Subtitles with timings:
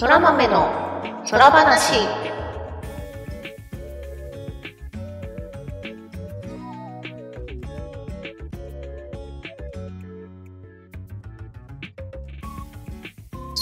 [0.00, 0.66] そら豆の
[1.30, 1.92] 空話。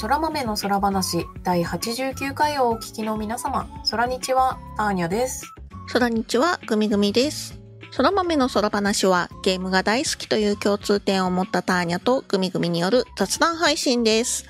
[0.01, 5.53] 空豆の空話第89回をお聞きの皆様、空日はターニャです。
[5.93, 7.59] 空日はグミグミです。
[7.97, 14.47] 空豆の空話はゲームが大好きという共通点を持ったターニャとグミグミによる雑談配信です。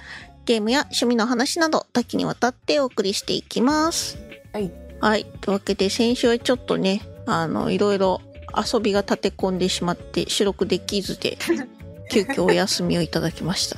[0.49, 4.17] ゲームや趣味の話など多岐にわたってお送りしていきます。
[4.55, 4.73] はい。
[4.99, 5.27] はい。
[5.43, 8.23] というわけで先週はちょっとね、あの、いろいろ
[8.57, 11.37] 遊びが立て込んでしまって収録できずで、
[12.11, 13.77] 急遽お休みをいただきました。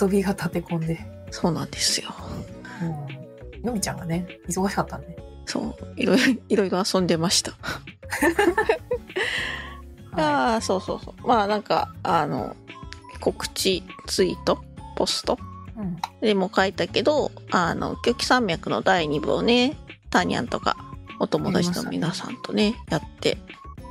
[0.00, 1.04] 遊びが立て込んで。
[1.32, 2.14] そうなんですよ。
[2.80, 2.84] う
[3.58, 3.64] ん。
[3.64, 5.18] のみちゃんがね、忙しかったんで。
[5.44, 5.74] そう。
[5.96, 7.50] いろいろ、 いろいろ遊んでました。
[10.12, 11.26] はああ、そうそうそう。
[11.26, 12.54] まあなんか、あの、
[13.20, 14.62] 告知ツイート、
[14.94, 15.36] ポスト？
[16.20, 19.76] でも書いたけど、あの、狂気山脈の第2部をね、
[20.10, 20.76] タニャンとか、
[21.18, 23.38] お友達の皆さんとね、やって、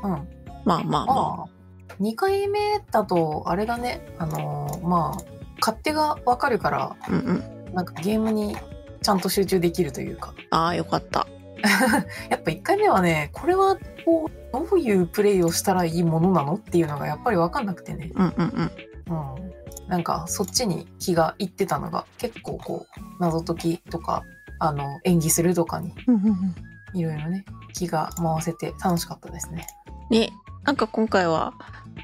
[0.03, 0.11] うん。
[0.11, 0.23] まあ
[0.65, 1.05] まあまあ。
[1.05, 1.45] ま
[1.89, 5.23] あ、2回目だと、あれだね、あのーまあ、
[5.59, 7.73] 勝手がわかるから、うんうん。
[7.73, 8.55] なんかゲームに
[9.01, 10.33] ちゃんと集中できるというか。
[10.49, 11.27] ああ、よかった。
[12.29, 18.11] やっぱ1回目はね、これはこう、どういうプレイをしたらいいものなのっていうのがやっぱりわかんなくてね。
[18.15, 18.71] うんうん
[19.07, 19.35] うん。
[19.37, 19.54] うん。
[19.87, 24.23] なんか、そっちに気がいってたのが、結構こう、謎解きとか、
[24.59, 25.93] あの、演技するとかに、
[26.93, 29.67] いろいろね、気が回せて楽しかったですね。
[30.09, 30.31] ね、
[30.63, 31.53] なんか今回は、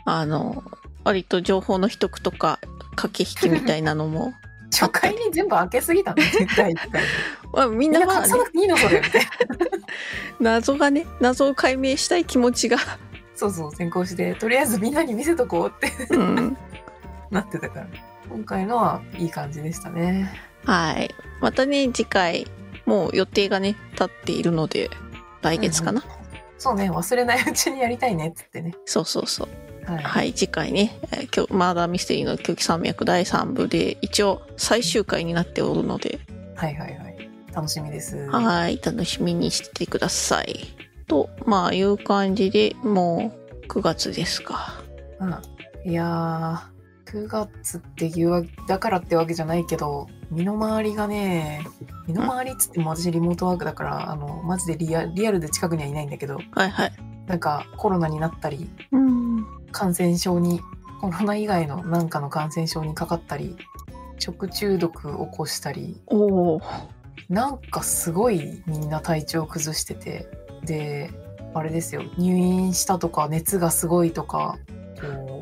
[0.06, 0.64] あの、
[1.04, 2.60] 割と情報の秘匿とか、
[2.96, 4.34] 駆け引きみたいなのも、
[4.72, 6.74] 初回に全部開けすぎたの、 絶対。
[7.54, 9.30] まあ、みみんなんなくていいのそれ、みたいな。
[10.40, 12.78] 謎がね、謎を解明したい気持ちが、
[13.36, 16.58] そうそう、先行して、とりあえずみんなに見せとこうってうん。
[17.32, 17.88] なってたから。
[18.30, 20.32] 今回のはいい感じでしたね。
[20.66, 21.14] はい。
[21.42, 22.48] またね、次回、
[22.86, 24.90] もう予定がね、立っているので、
[25.42, 26.04] 来月かな。
[26.58, 28.76] そうね、忘れないうちにやりたいねっつってね。
[28.86, 29.92] そうそうそう。
[29.92, 30.04] はい。
[30.04, 36.20] はい、次回ね、え日、マーダーミステリーの狂気山脈第3部で、一応最終回になっておるので、
[36.56, 37.30] はい、はい、はい。
[37.54, 38.18] 楽しみです。
[38.30, 40.68] はい、楽しみにしてください。
[41.08, 43.34] と、まあ、いう感じで、も
[43.64, 44.82] う9月ですか。
[45.20, 45.92] うん。
[45.92, 46.71] いやー、
[47.12, 51.66] 9月っていうわだからってわけじゃないけど、身の回りがね、
[52.08, 56.94] 身の回りっつっても私リモートワークだから、あの、マジでリアリアルで近くにはいないんだけど、はいはい。
[57.28, 59.46] なんかコロナになったり、うん。
[59.72, 60.62] 感染症に、
[61.02, 63.58] コロナ以外のなんかの感染症にかかったり、
[64.18, 66.64] 食中毒起こしたり、おー。
[67.30, 70.28] なんかすごいみんな体調崩してて、
[70.64, 71.12] で、
[71.54, 74.58] あれですよ、入院したとか熱がすごいとか、
[75.02, 75.08] こ
[75.40, 75.41] う、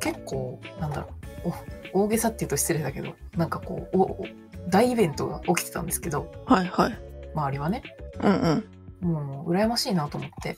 [0.00, 1.08] 結構、なんだろ
[1.44, 1.52] う、
[1.92, 6.98] お大げさって言うと失礼だけど、なんかこう、大イベントが起きてたんですけど、はいはい。
[7.34, 7.82] 周りはね、
[8.20, 8.64] うん
[9.02, 9.10] うん。
[9.12, 10.56] もう羨ましいなと思って。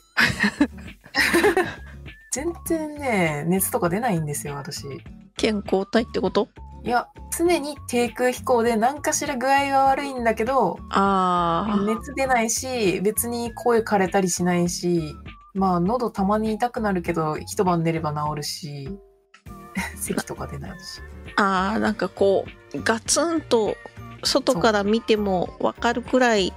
[2.31, 4.85] 全然ね、熱とか出ないんですよ、私。
[5.37, 6.47] 健康体ってこと？
[6.83, 7.07] いや、
[7.37, 11.85] 常に低空飛行で何かしら具合が悪いんだけど、あー。
[11.97, 15.13] 熱出ないし、別に声枯れたりしないし、
[15.53, 18.89] まあ喉たまに痛くなるけど、一晩寝れば治るし、
[19.97, 21.01] 咳とか出ないし。
[21.35, 23.75] あー、なんかこう、ガツンと、
[24.23, 26.53] 外から見てもわかるくらい、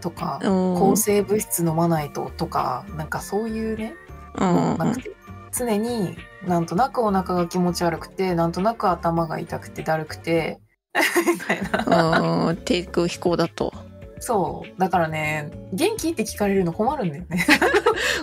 [0.00, 0.78] とか、うん。
[0.78, 3.94] 抗生物質飲まないととか、なんかそういうね、
[4.36, 5.10] うんうんなくて、
[5.52, 6.16] 常に
[6.46, 10.60] なんとなくお腹が気持ち悪くて、なんとなく頭が痛くてだるくて、
[11.26, 12.48] みたいな。
[12.48, 12.56] うん。
[12.64, 13.72] 低空飛行だと。
[14.18, 14.80] そう。
[14.80, 17.46] だからね、元気って聞かれるの困るんだよね。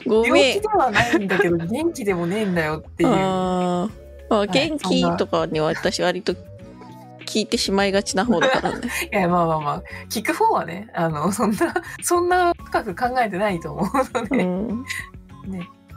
[0.05, 0.67] ご病めん気で。
[0.67, 4.06] はないんだけど、元気でもねえんだよっていう。
[4.29, 6.35] まあ、い元気とかには私割と
[7.27, 8.89] 聞いてしまいがちな方だからね。
[9.11, 13.85] いや、まあまあまあ、聞く方はね、あの、そんな、 そんな深く考えてないと思う
[14.17, 14.43] のうで。
[14.43, 14.85] ん。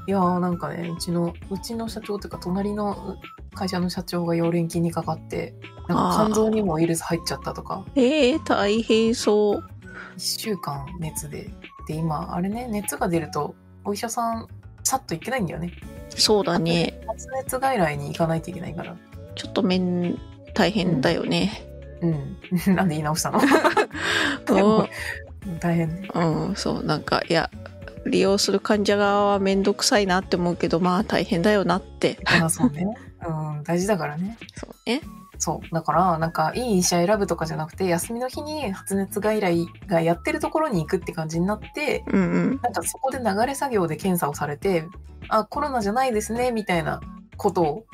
[0.06, 3.16] いやーなんかね、うちの、うちの社長というか、隣の
[3.54, 5.54] 会社の社長が溶連菌にかかって、
[5.88, 9.64] なんか肝臓にもウイルス入っちゃったとか、えー、大変そう。
[10.16, 11.50] 1週間熱で。
[11.86, 14.48] で、今、あれね、熱が出ると、お医者さん、
[14.90, 15.72] さっと行けないんだよね。
[16.08, 17.00] そうだね。
[17.06, 18.96] 発熱外来に行かないといけないから。
[19.36, 20.18] ちょっと面
[20.52, 21.64] 大変だよね。
[22.00, 22.36] うん。
[22.74, 23.40] なんで言い直したの？
[25.60, 26.08] 大変ね。
[26.12, 27.50] うん、そう、なんか、いや、
[28.04, 32.18] 利用する患者側はめんどくさいなって思うけど、まあ大変だよなって。
[32.40, 32.84] まあそうね。
[33.24, 34.36] うん、大事だからね。
[34.56, 35.02] そうね。
[35.40, 35.74] そう。
[35.74, 42.60] だから、なんか、いい医者選ぶとかじゃなくて、休みの日に発熱外来がやってるところに行くって感じになって、うんうん。
[42.62, 44.84] なんかそこで流れ作業で検査をされて、
[45.28, 47.00] あ、コロナじゃないですね、みたいな
[47.36, 47.84] ことを。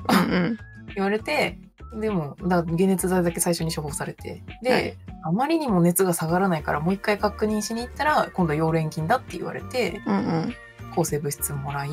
[0.95, 1.59] 言われて、
[2.01, 4.97] でも、だ解熱剤だけ最初に処方されて、で、はい
[5.27, 10.55] あまりにも熱が下がらないからもう一回確認しに行ったら今度溶連菌だって言われてうんうん。
[10.95, 11.91] 抗生物質もらい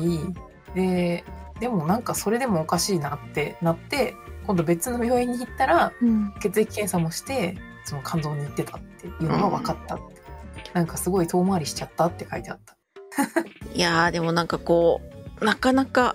[0.76, 1.24] で
[1.58, 4.14] でもなんかそれでもおかしいなってなって
[4.46, 6.34] 今度別の病院に行ったらうん。
[6.40, 10.04] 血液検査もしてその肝臓に行ってたっていうのが分かったって、
[10.72, 12.76] なんかすごい遠回りしちゃったって書いてあった
[13.74, 15.00] いやーでもなんかこ
[15.40, 16.14] う、なかなか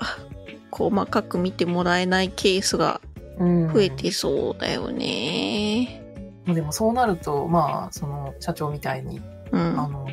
[0.71, 3.01] 細かく見てもらえないケースが
[3.39, 6.03] うん増えてそうだよね。
[6.45, 9.21] でもそうなるとまあその社長みたいに
[9.51, 9.79] うん。
[9.79, 10.07] あの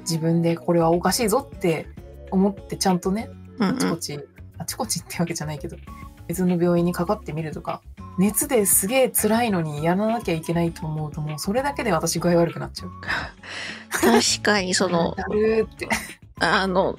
[0.00, 1.86] 自分でこれはおかしいぞって
[2.30, 4.20] 思ってちゃんとねうんうんあちこち、
[4.58, 5.76] あちこちってわけじゃないけど
[6.30, 7.82] 別の病院にかかってみるとか
[8.16, 12.90] 熱ですげえ辛いのにやらなきゃいけないと思うともうそれだけで私具合悪くなっちゃう。
[13.90, 15.16] 確かにその。
[16.42, 16.98] あの、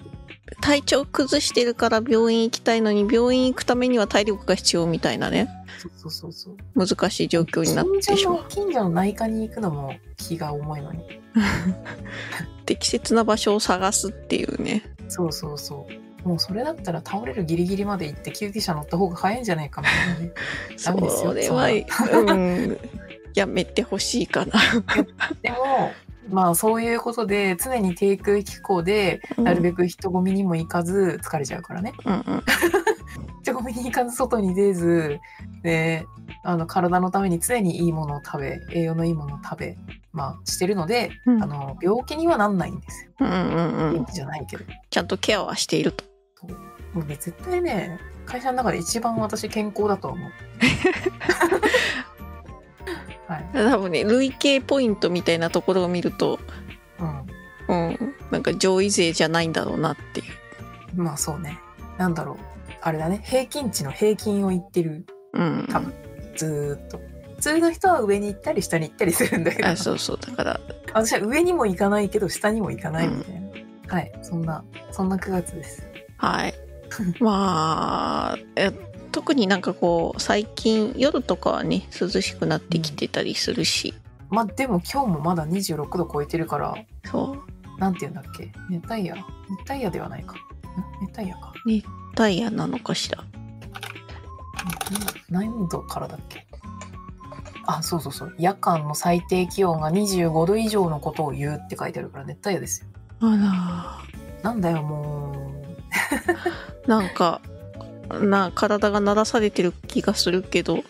[0.61, 5.47] 体調崩してるから病院行きたいのに病院行くためには体力が必要みたいなね、
[5.79, 6.57] そうそうそうそう。
[6.75, 8.35] 難しい状況になってしまう。
[8.37, 11.21] の近所の内科に行くのも気が重いのに。
[12.65, 14.83] 適切な場所を探すっていうね。
[15.07, 16.10] そうそうそう。
[16.23, 20.31] もうそれだったら倒れるギリギリまで行って救急車乗った方が早いんじゃないかみたいなね。
[20.83, 22.77] ダメですよそれは、うん、
[23.33, 24.53] やめてほしいかな。
[25.41, 25.91] でも、
[26.29, 31.94] まあそういうことで常に低空気候でなるべく人混みにも行かず疲れちゃうからね。
[32.06, 32.44] うんうん。
[33.41, 35.19] 人混みに行かず外に出ず、
[35.63, 36.06] で、
[36.44, 39.77] あの体のために常にいいものを食べ、栄養のいいものを食べ、
[40.13, 43.12] まあしてるので、うんあの病気にはなんないんですよ。
[43.19, 44.06] うんうんうん。
[44.06, 44.65] じゃないけど。
[44.89, 46.10] ちゃんとケアはしていると。
[46.93, 50.31] もうね、絶対ね、会社の中で一番私健康だと思う。
[53.27, 53.49] はい。
[53.53, 56.39] 多分ね、累計ポイントみたいなところを見ると、
[56.99, 57.27] うん。
[57.67, 60.23] うん、なんか上位勢じゃないんだろうなってい
[60.97, 61.01] う。
[61.01, 61.57] まあそうね。
[61.97, 62.38] なんだろう。
[62.81, 63.21] あれだね。
[63.23, 65.05] 平均値の平均を言ってる。
[65.33, 65.67] うん。
[65.71, 65.93] 多分
[66.35, 66.99] ずーっと。
[67.38, 70.19] 普通の人は上に行ったり下に行ったりするんだけど、あそうそう。
[70.19, 70.59] だから、
[70.93, 73.49] 私は上にも行かないけど下にも行かないみたいな。
[73.88, 74.11] はい。
[74.21, 75.90] そんな、そんな9月です。
[76.21, 76.53] はい。
[77.19, 78.71] まあ、え
[79.12, 83.94] 特になんかこう、最近夜とかはね、涼しくなってきてたりするし、
[84.29, 86.75] まあでも今日もまだ26度超えてるから、
[87.06, 87.35] そ
[87.77, 87.79] う。
[87.79, 88.51] なんて言うんだっけ？
[88.69, 89.18] 熱帯夜？
[89.50, 90.35] 熱帯夜ではないか。
[90.35, 90.38] ん
[91.01, 91.53] 熱帯夜か。
[92.15, 93.24] ダイヤなのかしら？
[95.29, 96.45] 何度からだっけ？
[97.65, 98.35] あ、そうそうそう。
[98.38, 102.88] 夜間の最低気温が25度以上のことを言うって書いてあるから熱帯夜ですよ。
[103.21, 104.01] あ
[104.44, 105.50] なんだよ、もら、
[106.88, 107.41] なんか、
[108.21, 110.83] な、体が鳴らされてる気がするけど、う。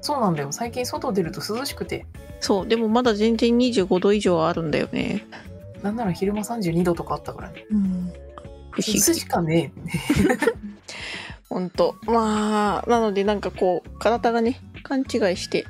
[0.00, 0.48] そうなんだよ。
[0.50, 2.06] 最近外出ると涼しくて。
[2.40, 5.26] そう、でもまだ全然25度以上あるんだよね。
[5.82, 7.66] なんなら昼間32度とかあったからね。
[7.70, 8.12] うん。
[8.70, 9.70] 不しかね
[11.48, 11.96] ほんと。
[12.06, 15.66] まあ、なのでなんかこう、体がね、勘違いして。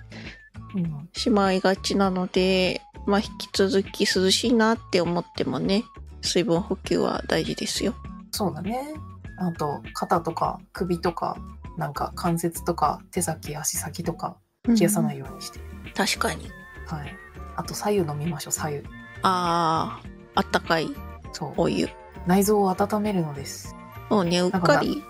[1.12, 5.85] しまいがちなので、まあ引き続き涼しいなって思ってもね、
[6.23, 7.94] 水分補給は大事ですよ。
[8.32, 8.94] そうだね。
[9.38, 11.37] あと、肩とか首とか、
[11.79, 14.37] なんか関節とか手先、足先とか
[14.67, 15.61] 冷やさないようにして。
[15.94, 16.50] 確かに。
[16.87, 17.17] はい。
[17.56, 18.79] あと、左右飲みましょう、左右。
[19.23, 20.02] ああ、
[20.34, 20.88] あったかい
[21.32, 21.52] そう。
[21.56, 21.88] お湯。
[22.26, 23.75] 内臓を温めるのです。
[24.08, 25.02] そうね、うっかり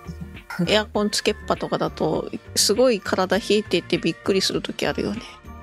[0.68, 5.22] エアコンつけっぱとかだと、すごい体冷えててびっくりするときあるよね。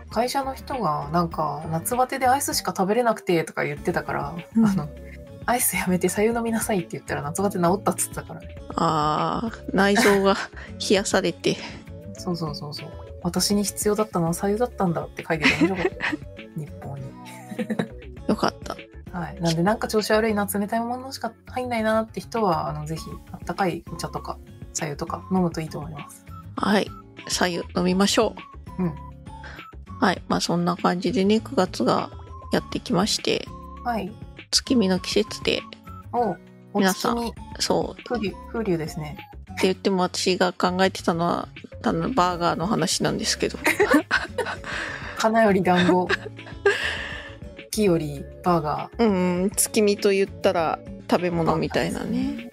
[0.10, 4.90] 会社の人がなんか夏バテでアイスしか食べれなくてとか言ってたから、うんあの
[5.50, 8.42] アイスやめて左右飲みなさいって言ったら夏バテ治ったっつったから
[8.76, 10.36] ああ、内臓が
[10.88, 11.58] 冷やされて。
[12.14, 12.90] そうそうそうそう
[13.24, 17.04] 私に必要だったのは左右だったんだって書いてて面白かった日報に
[18.28, 18.78] よかった。
[19.12, 23.02] はいなんでなんか調子悪いな冷たいものしか入んないなって人はあのぜひ
[23.32, 24.38] あったかいお茶とか
[24.74, 26.26] 左右とか飲むといいと思います
[26.58, 26.88] はい。
[27.28, 28.36] 左右飲みましょ
[28.78, 28.84] う。
[28.84, 28.96] うん。
[30.00, 30.22] はい。
[30.28, 32.12] まあそんな感じでね、9月が
[32.52, 33.48] やってきまして、
[33.84, 34.12] はい
[34.52, 35.62] 月見の季節で、
[36.12, 36.36] お
[36.74, 37.32] お皆さん。
[37.60, 39.18] そう、風流風流ですね。
[39.52, 41.48] って言っても私が考えてたのは、
[41.82, 43.58] ただバーガーの話なんですけど。
[45.18, 46.08] 花より団子。
[47.72, 49.04] 木よりバーガー。
[49.04, 50.80] うん、月見と言ったら
[51.10, 52.50] 食べ物みたいなね。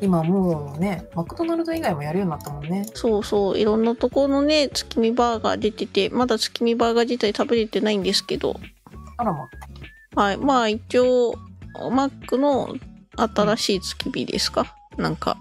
[0.00, 2.86] 今もうねマクドナルド以外もやるようになったもんね。
[2.94, 8.58] そうそう、いろんなところのね、月見バーガー出てて、まだ月見バーガー自体食べれてないんですけど、
[9.16, 9.48] あらま
[10.14, 10.36] はい。
[10.36, 11.34] まあ一応、
[11.90, 12.74] マックの
[13.16, 15.36] 新しい月見ですか、なんか、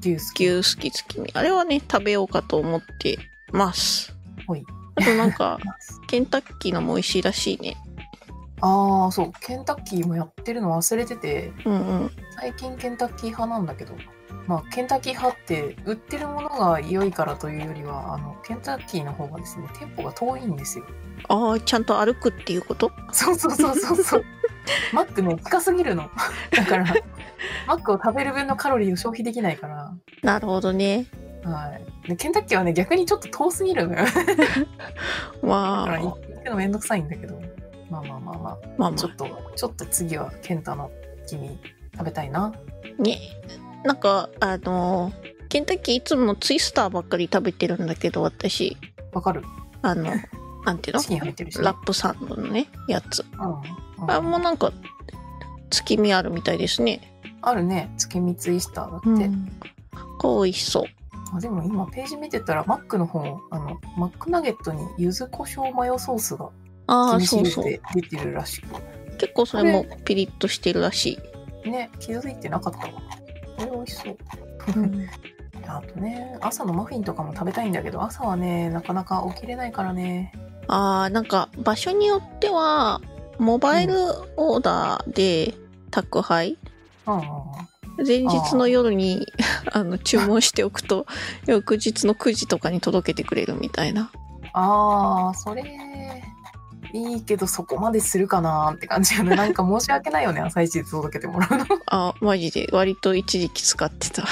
[0.00, 1.30] 牛好き牛すき月見。
[1.34, 3.18] あれはね、食べようかと思って
[3.52, 4.16] ます。
[4.46, 4.64] ほい
[4.96, 5.58] あとなんか、
[6.08, 7.76] ケンタッキーのも美味しいらしいね。
[8.62, 12.10] ああそうケンタッキーもやってるの忘れててうんうん。
[12.36, 13.94] 最近ケンタッキー派なんだけど
[14.46, 20.84] まあ、ケンタッキー派って売ってるものが良いからというよりはあのケンタッキーの方がですね店舗が遠いんですよ。
[21.28, 22.90] ああちゃんと歩くっていうこと？
[23.12, 24.24] そうそうそうそうそう。
[24.92, 26.10] マックね近すぎるの。
[26.50, 26.84] だから
[27.66, 29.92] マックを食べる分のカロリーを消費できないから。
[30.22, 31.06] なるほどね。
[31.44, 32.08] はい。
[32.08, 34.04] でケンタッキーはね逆にちょっと遠すぎるのよ。
[34.04, 34.34] だから
[35.42, 37.40] まあ行くのめんどくさいんだけど。
[37.90, 38.92] まあまあまあままあまあ。
[38.94, 40.90] ちょっとちょっと次はケンタの
[41.26, 41.58] 君
[41.92, 42.52] 食べたいな。
[42.54, 43.18] あね
[43.84, 45.12] なんかあの
[45.48, 48.76] ケンタッキーいつもツイスターばっかり食べてるんだけど私。
[49.12, 49.42] わかる。
[49.82, 50.12] あの
[50.64, 51.02] なんていうの？
[51.02, 53.24] ね、ラップサンドのねやつ。
[53.38, 54.10] うんうん。
[54.10, 54.72] あもうなんか
[55.70, 57.00] 月見あるみたいですね。
[57.42, 57.90] あるね。
[57.96, 59.48] 月見ツイスターだって、うん。
[60.18, 60.84] こう美味しそう。
[61.34, 66.50] あでも今ページ見てたらマックの方あのマックナゲットに柚子胡椒マヨソースが
[66.86, 67.64] ああそうそう。
[67.64, 68.66] 出てるらしく。
[69.16, 71.18] 結構それもピリッとしてるらし
[71.64, 73.00] い、ね気づいてなかったわ
[73.60, 74.16] これ美味しそう
[74.76, 75.08] うん。
[75.66, 80.32] あとね朝のマフィンとかも食べたいんだけど朝はねなかなか起きれないからね。
[80.68, 83.00] あーなんか場所によっては
[83.38, 83.94] モバイル
[84.36, 85.54] オーダーで
[85.90, 86.58] 宅配、
[87.06, 87.20] うん
[88.06, 89.26] 前日の夜に
[89.72, 91.06] あの注文しておくと
[91.46, 94.10] 翌日の9時とかに届けてくれるみたいな。
[94.54, 95.62] あーそれ
[96.92, 101.66] いいけどそこまでするかなって感じよねなんか申し訳ないよね朝一で届けてもらうの。
[101.86, 102.68] あマジで？
[102.72, 104.24] 割と一時期使ってた。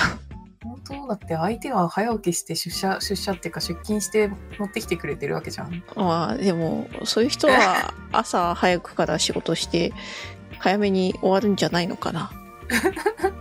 [0.62, 5.82] 本当だって相手は早起きして出社出社っていうか出勤して持ってきてくれてるわけじゃん。
[5.94, 9.92] まあでもそういう人は 朝早くから仕事して
[10.58, 12.30] 早めに終わるんじゃないのかな。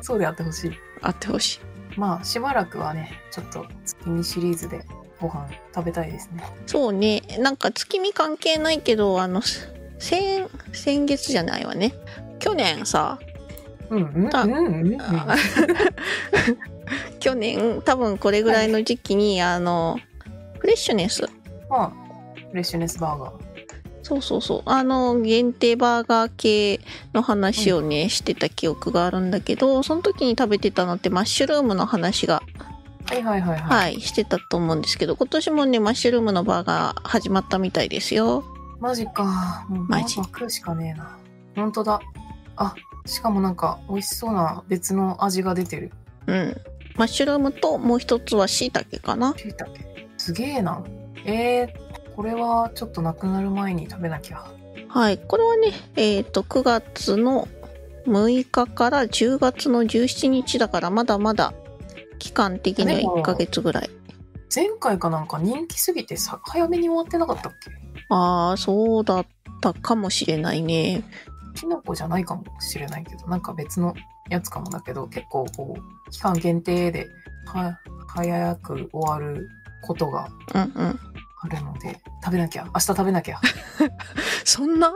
[0.02, 0.72] そうであってほしい。
[1.02, 1.56] あってほし
[1.96, 2.00] い。
[2.00, 4.86] まあしばらくはねちょっと月見シリーズで
[5.20, 6.44] ご飯食べたいですね。
[6.66, 7.22] そうね。
[7.40, 9.42] なんか月見関係ないけどあの
[10.00, 11.94] 先先月じゃないわね。
[12.40, 13.20] 去年さ
[13.90, 15.02] うんうんあうんうんうん。
[15.02, 15.36] あ
[17.20, 20.00] 去年多分これぐらいの時期に、あの
[20.60, 21.28] フレッシュネス。
[21.70, 21.92] まあ
[22.50, 23.48] フレッシュネスバーガー。
[24.04, 24.62] そうそうそう。
[24.66, 26.80] あの限定バーガー系
[27.14, 32.42] の話をね、してた記憶があるんだけどその時に食べてたのってマッシュルームの話が
[33.08, 38.44] はいはいはいはい、はいしてたと思うんですけど今年もねマッシュルームのバーガー始まったみたいですよ。
[38.80, 39.66] マジか。
[39.70, 40.16] もうバマジ。
[40.16, 41.18] ーガー食うしかねえな。
[41.56, 42.02] 本当だ。
[42.58, 45.92] あしかもなんか美味しそうな別の味が出てる。
[46.28, 46.56] うん。
[46.96, 49.34] マッシュルームともう一つはしいたけかな。
[49.38, 50.84] しいたけすげえな。
[51.26, 54.46] えー、これはちょっとなくなる前に食べなきゃ。
[54.90, 57.48] はいこれはねえっ、と9月の
[58.08, 61.54] 6日から10月の17日だからまだまだ
[62.18, 63.90] 期間的にはでも1ヶ月ぐらい。
[64.54, 67.72] 前回かなんか人気すぎてさ早めに終わってなかったっけ？
[68.10, 69.26] ああそうだっ
[69.62, 71.04] たかもしれないね。
[71.56, 73.94] キノコじゃないかもしれないけどなんか別の
[74.30, 77.08] やつかもだけど結構こう期間限定で
[77.48, 79.50] は早く終わる
[79.84, 81.00] ことがうんうん。
[81.42, 83.40] あるので食べなきゃ明日食べなきゃ。
[84.46, 84.92] そんな？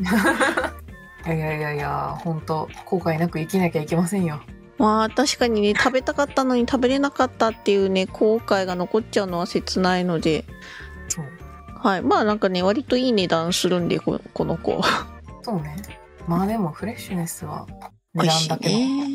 [1.26, 4.40] いやいやいやいや本当後悔なく生きなきゃいけませんよ
[4.80, 10.46] まあ確かにね食べたかったのに食べれなかったっていうね後悔が残っちゃうのは切ないので。
[11.82, 12.02] はい。
[12.02, 14.82] まあなんかね割といい値段するんでここの子。
[15.42, 15.76] そうね。
[16.26, 17.66] まあでもフレッシュネスは
[18.14, 19.08] 値段だけのね。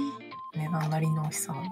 [0.55, 1.65] 値段なりの美味しさなの。
[1.65, 1.69] で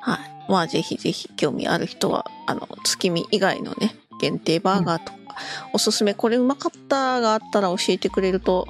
[0.00, 0.18] はい。
[0.48, 5.18] まあぜひぜひ興味ある人はあの月見以外のね限定バーガーとか、
[5.72, 8.68] おすすめこれうまかったがあったら教えてくれると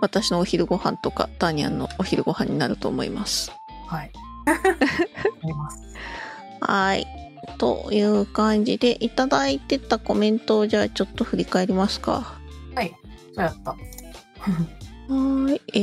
[0.00, 3.55] 私のお昼ご飯とかターニャンのお昼ご飯になると思います
[3.86, 4.10] はい
[4.46, 5.86] あります
[6.60, 7.06] はい。
[7.58, 12.34] という感じで、いただいてたコメントをじゃあちょっと振り返りますか。
[12.74, 12.92] はい
[13.34, 15.60] そうやった はーい。
[15.74, 15.78] え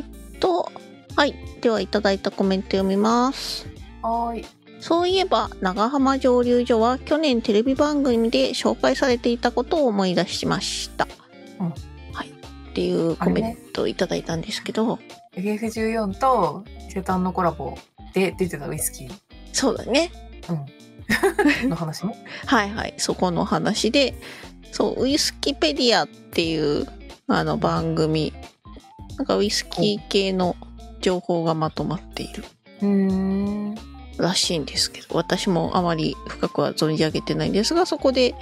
[0.00, 0.06] ーっ
[0.38, 0.70] と、
[1.16, 1.34] はい。
[1.60, 3.66] では、いただいたコメント読みます。
[4.02, 4.46] はーい
[4.80, 11.08] そういえば、長浜蒸留所は去年テレビ番組で紹介されていたことを思い出しました。
[11.58, 11.74] うんはい。
[12.78, 15.00] っていうコメントをいただいたんですけど、
[15.34, 17.76] FF14 と伊勢丹のコラボ
[18.14, 19.12] で出てたウイスキー。
[19.52, 20.12] そうだね。
[21.66, 22.14] の話ね
[22.46, 24.14] はいはい、そこの話で、
[24.70, 26.86] そう、ウイスキペディアっていう
[27.26, 28.32] あの番組、
[29.16, 30.54] なんかウイスキー系の
[31.00, 32.44] 情報がまとまっている
[32.82, 33.74] うーん。
[34.18, 38.34] らしいんですけど、私もあまり深くは存じ上げてないんですが、そこで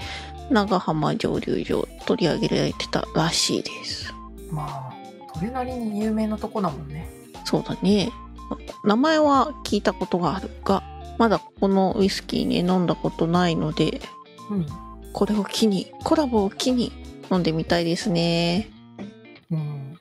[0.50, 4.05] 長浜蒸留所取り上げられてたらしいです。
[4.50, 4.92] まあ
[5.34, 7.08] それなりに有名なとこだもんね
[7.44, 8.10] そうだね。
[8.84, 10.82] 名前は聞いたことがあるが、
[11.18, 14.00] まだこのウイスキーね、飲んだことないので、
[14.50, 14.66] うん
[15.12, 16.92] これを機に、コラボを機に
[17.30, 18.68] 飲んでみたいですね。
[19.50, 19.98] うん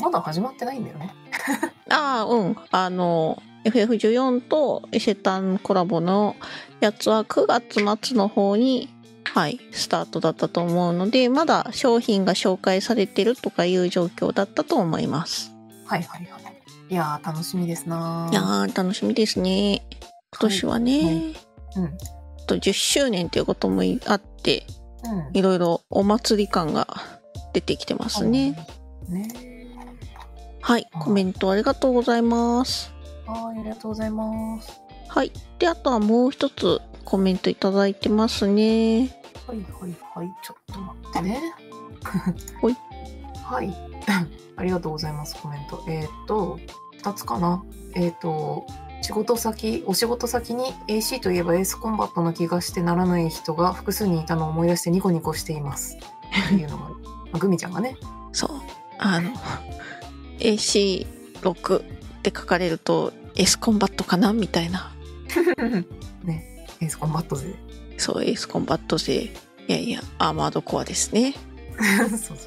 [0.00, 1.14] まだ始まってないんだよね
[1.90, 2.56] ああ、うん。
[2.70, 6.34] あの、FF14 と伊勢丹コラボの
[6.80, 8.88] やつは9月末の方に
[9.32, 15.52] はいスタートだったと思うのでまだ商品が紹介されてるとかいう状況だったと思います
[15.86, 16.40] はいはいはい。
[16.88, 19.86] いやー、楽しみですないやー楽しみですね
[20.32, 21.36] 今年はね、はい
[21.76, 21.84] うん。
[21.84, 24.66] あと10周年ということもあって
[25.04, 25.36] うん。
[25.38, 26.88] いろいろお祭り感が
[27.52, 28.56] 出てきてますね。
[29.08, 29.28] ね
[30.60, 32.92] はい、コメントありがとうございます。
[33.26, 34.80] はい、ありがとうございます。
[35.10, 35.32] はい。
[35.58, 39.20] で、あとはもう一つコメントいただいてますね。
[39.44, 41.40] はいはいはい、ちょっと待ってね。
[42.60, 42.76] ほい。
[43.42, 43.74] はい。
[44.56, 45.82] ありがとうございます、コメント。
[45.88, 46.60] えーっと、
[47.02, 47.64] 2つかな。
[47.96, 48.64] えーっと、
[49.02, 55.96] 仕事先、お仕事先に AC といえばエースコンバットな気がしてならない人が複数にいたのを思い出してニコニコしています。
[56.46, 56.94] っていうのが、 ま
[57.32, 57.96] あグミちゃんがね。
[58.30, 58.50] そう。
[58.98, 59.32] あの、
[60.38, 61.82] AC6 っ
[62.22, 64.32] て書かれると エースコンバットかな？
[64.32, 64.92] みたいな。
[66.24, 67.54] ね、エースコンバット勢。
[67.96, 69.24] そう、エースコンバット勢。
[69.24, 69.32] い
[69.68, 71.34] やいや、アーマードコアですね。
[72.10, 72.38] そうそう。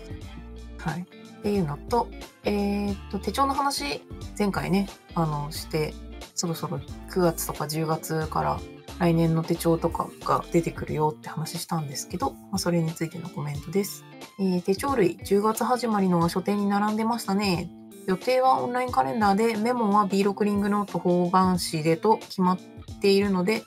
[0.78, 1.02] はい。
[1.02, 2.08] っていうのと、
[2.44, 4.02] えーっと、手帳の話、
[4.38, 5.94] 前回ね、あの、して、
[6.36, 8.60] そろそろ9月とか10月から
[9.00, 14.04] 来年の手帳とかが出てくるよって話したんですけど、まあ、それについてのコメントです。
[14.40, 17.70] えー手帳類10月始まりのが書店に並んでましたね。
[18.08, 22.54] 予定はオンラインカレンダーで、メモは B6 リングノート方眼紙でと決ま
[22.92, 23.64] っているので、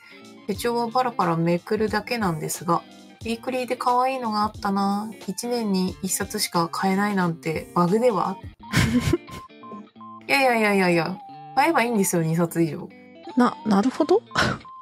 [0.46, 2.82] 手帳はパラパラめくるだけなんですが、
[3.22, 5.10] ウィークリーで可愛いのがあったな。
[5.26, 8.36] 1年に1冊しか買えないなんてバグでは？
[10.28, 11.18] いやいやいやいやいや、
[11.54, 12.88] 買えばいいんですよ、2冊以上。
[13.36, 14.22] な、なるほど？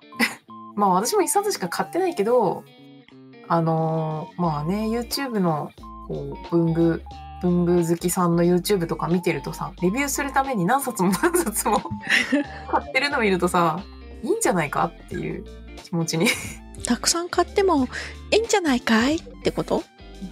[0.76, 2.64] まあ私も1冊しか買ってないけど、
[3.48, 5.70] あのーまあね、YouTube の
[6.08, 7.02] こう文具、
[7.42, 11.80] 文具好きさんの YouTube とか見てるとさ、レビューするために何冊も何冊も
[12.70, 13.80] 買ってるの見るとさ、
[14.24, 15.44] いいんじゃないかっていう
[15.84, 16.26] 気持ちに
[16.86, 17.88] たくさん買っても
[18.30, 19.84] いいんじゃないかいってこと？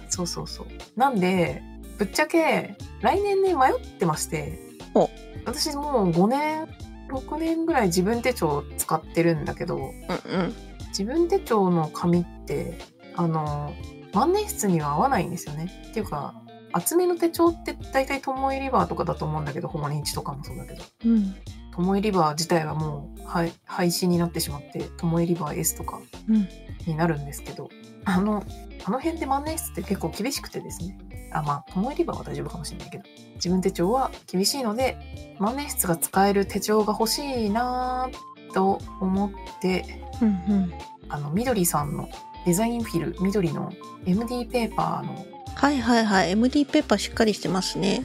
[0.09, 0.67] そうそうそう。
[0.95, 1.61] なんで、
[1.97, 4.59] ぶっちゃけ、来年ね、迷ってまして
[4.95, 5.09] お、
[5.45, 6.67] 私もう5年、
[7.09, 10.55] 6年ぐらい自分手帳使ってるんだけど、うんうん。
[10.87, 12.79] 自分手帳の紙って、
[13.15, 13.73] あの、
[14.13, 15.85] 万年筆には合わないんですよね。
[15.89, 16.35] っていうか、
[16.71, 21.35] 厚めの手帳って大体トモエリバーとかだと思うんだけど、ホモニンチとかもそうだけど、うん。
[21.73, 26.47] トモエリバー自体はもう廃廃止になってしまって、トモエリバー S とかうん。
[26.85, 27.69] になるんですけど、
[28.05, 28.43] あの、
[28.85, 30.97] あの辺で万年筆って結構厳しくてですね。
[31.31, 33.03] あ、まあ、トモエリバーは大丈夫かもしれないけど、
[33.35, 39.31] 自分手帳は厳しいので、万年筆が使える手帳が欲しいなぁと思っ
[39.61, 40.73] て、うんうん。
[41.09, 42.07] あの、ミドリさんの
[42.45, 43.71] デザインフィル、ミドリの
[44.05, 46.31] MD ペーパーの、はいはいはい。
[46.31, 48.03] MD ペーパーしっかりしてますね。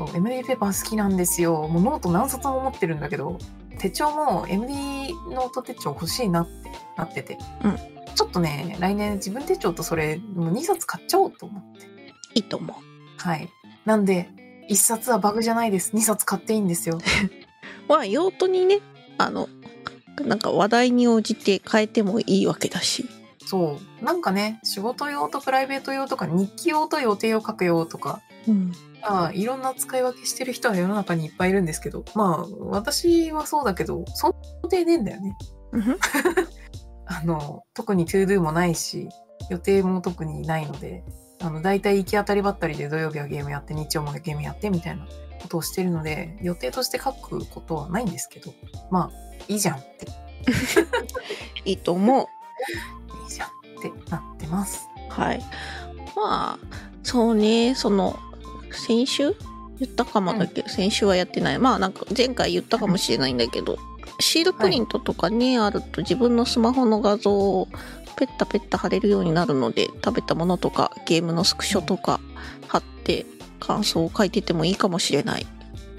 [0.00, 1.68] そう、MD ペーパー好きなんですよ。
[1.68, 3.38] もうノート何冊も持ってるんだけど、
[3.78, 7.38] 手帳も MD ノート手帳欲しいなってなってて。
[7.64, 7.78] うん
[8.16, 11.86] ちょっとね、来年自分手帳とそれ、もう2冊買っちゃおうと思って。
[12.34, 12.76] いいと思う。
[13.16, 13.48] はい。
[13.84, 14.28] なんで、
[14.68, 15.92] 1冊はバグじゃないです。
[15.94, 16.98] 2冊買っていいんですよ。
[17.88, 18.80] まあ用途にね、
[19.16, 19.48] あの、
[20.22, 23.06] なんか話題に応じて変えてもいいわけだし。
[23.46, 24.04] そう。
[24.04, 28.72] なんかね、仕事用とプライベート用とか、日記用と予定を書く用とか、うん。
[29.02, 35.36] ああいろんな使い分けしてる人は世の中にいっぱいいるんですけど、まあ、私はそうだけど、そんな予定ねえんだよね。
[35.72, 35.82] うん
[37.12, 39.08] あの、特に ToDo もないし、
[39.50, 41.02] 予定も特にないので、
[41.40, 45.06] あの、大体行き当たりばったりで土曜日はゲームやって、日曜もゲームやってみたいな
[45.42, 48.52] ことをしてるので、予定として書くことはないんですけど、
[48.92, 49.10] まあ、
[49.48, 50.06] いいじゃんって、
[51.64, 52.26] いいと思う。
[53.24, 53.50] いいじゃんっ
[53.82, 54.86] てなってます。
[55.08, 55.40] はい。
[56.14, 56.58] まあ、
[57.02, 58.16] そうね、その、
[58.72, 59.34] 先週？
[59.78, 61.58] 言ったかもだけど、先週はやってない。
[61.58, 63.78] まあなんか前回言ったかもしれないんだけど、
[64.20, 67.66] シールプリントとかね、あると自分のスマホの画像を
[68.16, 72.20] ペッタペッタ貼れるようになるので、食べたものとかゲームのスクショとか
[72.68, 73.24] 貼って
[73.58, 75.46] 感想を書いててもいいかもしれない。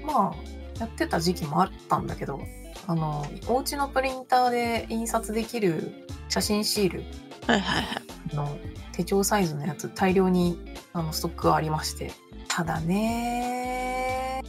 [0.04, 0.34] まあ、
[0.78, 2.40] やってた時期もあったんだけど、
[2.86, 7.04] あの、お家のプリンターで印刷できる写真シール
[7.48, 8.00] はいはいは
[8.32, 8.36] い。
[8.36, 8.56] の
[8.92, 10.58] 手帳サイズのやつ大量に
[10.92, 12.12] あのストックがありまして。
[12.54, 14.42] ただね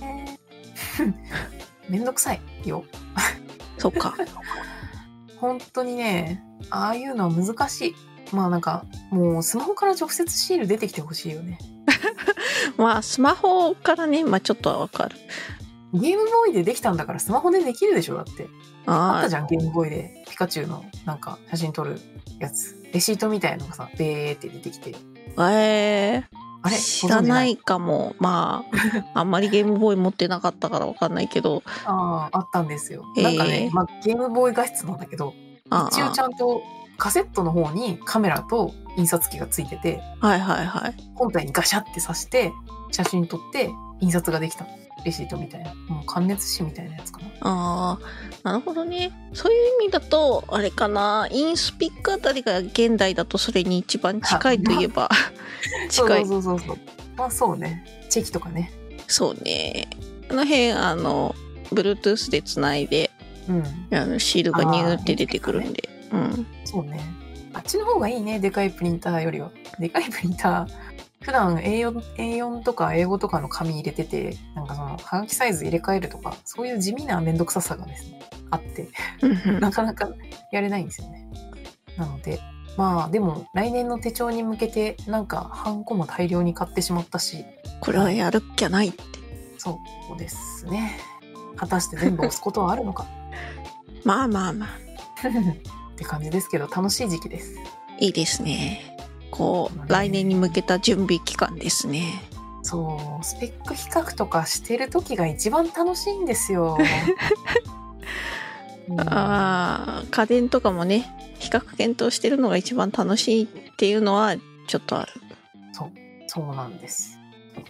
[1.88, 2.84] めんどくさいよ。
[3.78, 4.14] そっか。
[5.40, 7.96] 本当にね、ああいうのは難しい。
[8.34, 11.58] まあなんか、もうスマホから直接シール出てきてほしいよね。
[12.78, 15.16] まあスマホからね、まあちょっとはわかる。
[15.94, 18.50] ゲームボーイでできたんだからスマホでできるでしょだって。
[18.86, 20.26] あっあたじゃん、ゲームボーイで。
[20.30, 22.02] ピカチュウのなんか写真撮る
[22.40, 22.84] やつ。
[22.92, 24.94] レシートみたいのがさ、ベーって出てきて。
[25.38, 26.24] あ、え
[26.64, 26.78] あれ？
[26.78, 28.16] 知らないかも。
[28.20, 28.66] ま
[29.14, 31.62] あ、 あんまりゲームボーイ持ってなかったからわかんないけど。
[31.86, 33.04] ああ、あったんですよ。
[33.18, 35.34] えーなんかね、まあ、ゲームボーイ画質なんだけど、
[35.70, 36.62] あ一応ちゃんと
[36.98, 40.96] カセットの方にカメラと印刷機がついてて、あはいはいはい。
[41.16, 42.54] 本体にガシャって刺して、
[42.92, 43.72] 写真撮って、
[44.04, 44.68] 印刷ができた。
[45.06, 45.74] レシートみたいな。
[45.88, 47.28] もう関熱紙みたいなやつかな。
[47.42, 48.00] あ
[48.44, 49.12] あ、なるほどね。
[49.34, 55.10] そういう意味だと、あれかな、インスピックあたりが現代だとそれに一番近いといえば、
[55.90, 56.26] 近い。
[56.26, 56.78] そうそうそうそう。
[57.16, 57.86] まあそうね。
[58.10, 58.72] チェキとかね。
[59.08, 59.88] そうね。
[60.30, 61.34] あの辺、あの、
[61.72, 63.10] Bluetooth でつないで、
[63.48, 63.64] うん。
[63.98, 65.90] あのシールがニューって出てくるんで。
[66.12, 66.48] うん。
[66.66, 67.00] そうね。
[67.54, 68.40] あっちの方がいいね。
[68.40, 69.52] でかいプリンターよりは。
[69.80, 70.68] でかいプリンター。
[71.24, 78.20] 普段 A4, A4 とか英語とかの紙入れてて、なんかその、はがきサイズ入れ替えるとか、そういう地味なめんどくささがですね、
[78.52, 78.90] あって、
[79.22, 80.10] うんなかなか
[80.52, 81.30] やれないんですよね。
[81.98, 82.40] なので、
[82.78, 87.46] まあでも来年の手帳に向けてなんかハンコも大量に買ってしまったし、
[87.80, 89.02] これはやるっきゃないって。
[89.58, 89.80] そ
[90.14, 91.00] うですね。
[91.56, 93.06] 果たして全部押すことはあるのか
[94.04, 94.70] まあまあまあ、
[95.94, 97.56] って感じですけど、楽しい時期です。
[98.00, 98.93] いいですね。
[99.34, 102.22] こう、来年に向けた準備期間ですね。
[102.62, 106.78] そう、スペック比較とかしてる時が一番楽しいんですよ。
[108.88, 114.36] うんああ、家電とかもね、比較検討してるのが一番楽しいっていうのは
[114.68, 115.12] ちょっとある。
[115.72, 115.92] そう、
[116.28, 117.18] そうなんです。
[117.58, 117.62] い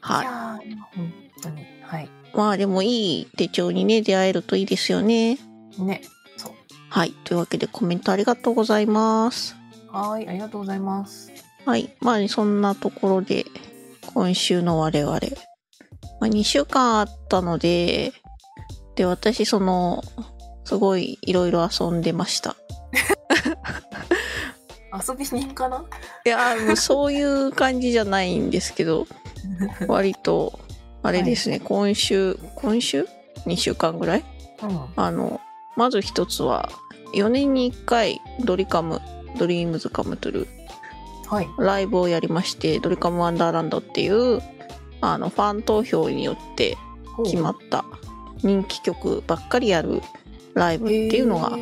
[0.00, 0.24] はい。
[0.24, 1.12] やー、本
[1.42, 1.66] 当に。
[1.82, 2.08] はい。
[2.32, 5.38] まあでもいい手帳にね、出会えるといいですよね。
[5.78, 6.02] ね。
[6.36, 6.52] そう。
[6.88, 7.12] はい。
[7.24, 9.56] というわけでコメントありがとうございます。
[9.94, 11.30] はーい、ありがとうございます。
[11.64, 11.94] はい。
[12.00, 13.44] まあそんなところで、
[14.12, 15.12] 今週の我々。
[15.12, 15.20] ま
[16.22, 18.12] あ2週間あったので、
[18.96, 20.02] で、私その、
[20.64, 22.56] すごいいろいろ遊んでました。
[25.08, 25.84] 遊び人かな？
[26.24, 29.06] いやー、もうそういう感じじゃないんですけど、
[29.88, 30.58] 割と、
[31.02, 33.06] あれですね、今週、今週
[33.46, 34.24] ?2 週間ぐらい？
[34.62, 34.80] うん。
[34.96, 35.40] あの、
[35.76, 36.68] まず一つは、
[37.14, 39.00] 4年に1回、ドリカム、
[39.38, 40.48] ドリームズカムトゥル
[41.28, 41.48] はい。
[41.58, 44.40] ライブをやりまして、ドリカムワンダーランドっていう、
[45.00, 46.76] あの、ファン投票によって
[47.24, 47.84] 決まった
[48.42, 50.02] 人気曲ばっかりやる
[50.54, 51.52] ライブっていうのが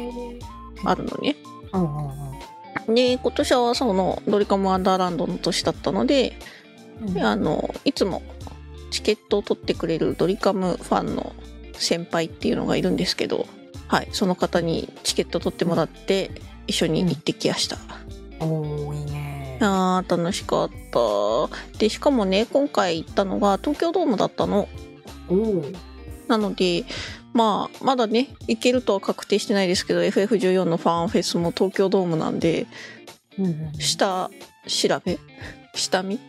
[0.85, 1.37] あるのね。
[1.73, 2.11] うんうん
[2.89, 2.95] うん。
[2.95, 6.39] で、今年はそのドリカムワンダーランドの年だったので、
[7.01, 8.23] うんあの、いつも
[8.91, 11.33] チケットを取ってくれるドリカムファンの
[11.75, 13.47] 先輩っていうのがいるんですけど、
[13.89, 16.31] はい、その方にチケット取ってもらって
[16.67, 17.79] 一緒に行ってきやした。
[18.41, 19.59] おー、いいね。
[19.61, 21.79] あー楽しかった。
[21.79, 24.69] で、しかもね、今回行ったのが東京ドームだったの。
[26.29, 26.85] なので、
[27.33, 32.67] まあ、まだね、行けるとは確定してないですけど、FF14 のファンフェスも東京ドームなんで、
[33.39, 34.31] うんうんうん下
[34.67, 35.19] 調べ？
[35.75, 36.21] 下見？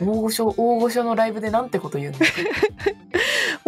[0.00, 2.38] 大御所、大御所のライブでなんてこと言うんですか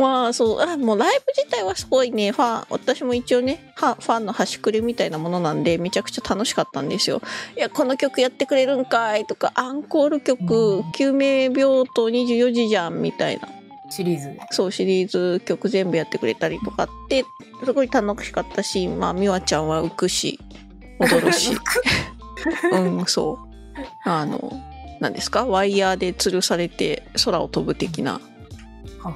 [0.01, 7.21] まあそうあもうライブ自体はすごいねファン私も一応ねはファンの端くれみたいなものなんでめちゃくちゃ楽しかったんですよ。
[7.57, 13.49] いやこの曲やってくれるんかいとかアンコール曲、うん救命病棟24時じゃんみたいな。
[13.91, 14.27] シリーズ。
[14.27, 14.41] で。
[14.53, 17.25] そうシリーズ曲全部やってくれたりとかって
[17.65, 20.39] すごい楽しかったしまあ美和ちゃんは浮くし
[20.99, 21.57] 踊るし。
[22.73, 23.39] うんそう。
[24.05, 24.53] あの
[25.01, 25.47] 何ですか？
[25.47, 28.21] ワイヤーで吊るされて空を飛ぶ的な
[29.03, 29.15] はは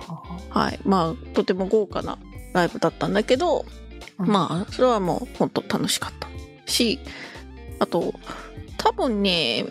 [0.53, 0.81] ははい。
[0.85, 2.19] まあ、とても豪華な
[2.53, 3.65] ライブだったんだけど、
[4.19, 6.29] うんまあ、それはもう本当楽しかった
[6.71, 7.01] し、
[7.79, 8.15] あと、
[8.79, 9.67] 多分ね、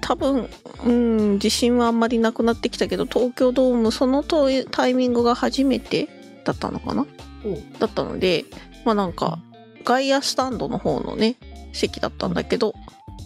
[0.00, 0.48] 多分、
[0.84, 6.08] うん、自信はあんまりなくなってきたけど、東京ドーム、そのとタイミングが初めて
[6.44, 7.06] だったのかな？
[7.78, 8.44] だったので、
[8.84, 9.38] まあなんか、
[9.84, 11.36] 外野スタンドの方のね、
[11.72, 12.74] 席だったんだけど、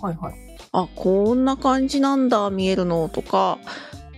[0.01, 0.35] はいはい。
[0.73, 3.59] あ、こんな感じなんだ、見えるのとか、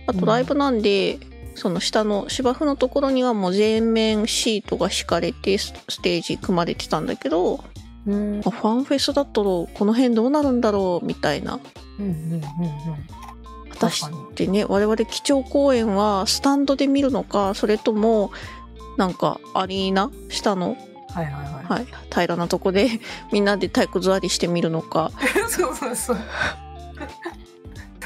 [0.07, 1.19] あとライブなんで、
[1.55, 7.63] その下の芝生のところにはもう全面シートが敷かれてスステージ組まれてたんだけど、
[8.05, 8.41] うん。
[8.45, 11.59] あファンフェスだとこの辺どうなるんだろうみたいな。
[11.99, 12.41] うんうんうんうん。
[13.69, 18.31] 果たしてね、我々基調公演はスタンドで見るのか、それとも、
[18.97, 20.11] なんかアリーナ？
[20.29, 20.77] 下の、
[21.13, 21.65] はいはいはい。
[21.65, 22.89] はい、平らなとこで
[23.31, 25.11] みんなで体育座りして見るのか、
[25.49, 26.17] そうそうそう。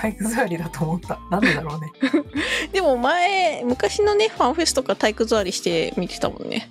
[0.02, 1.20] 体育座りだと思った。
[1.30, 1.92] なんでだろうね。
[2.72, 6.70] でも前、昔のね、ファンフェスとか体育座りして見てたもんね。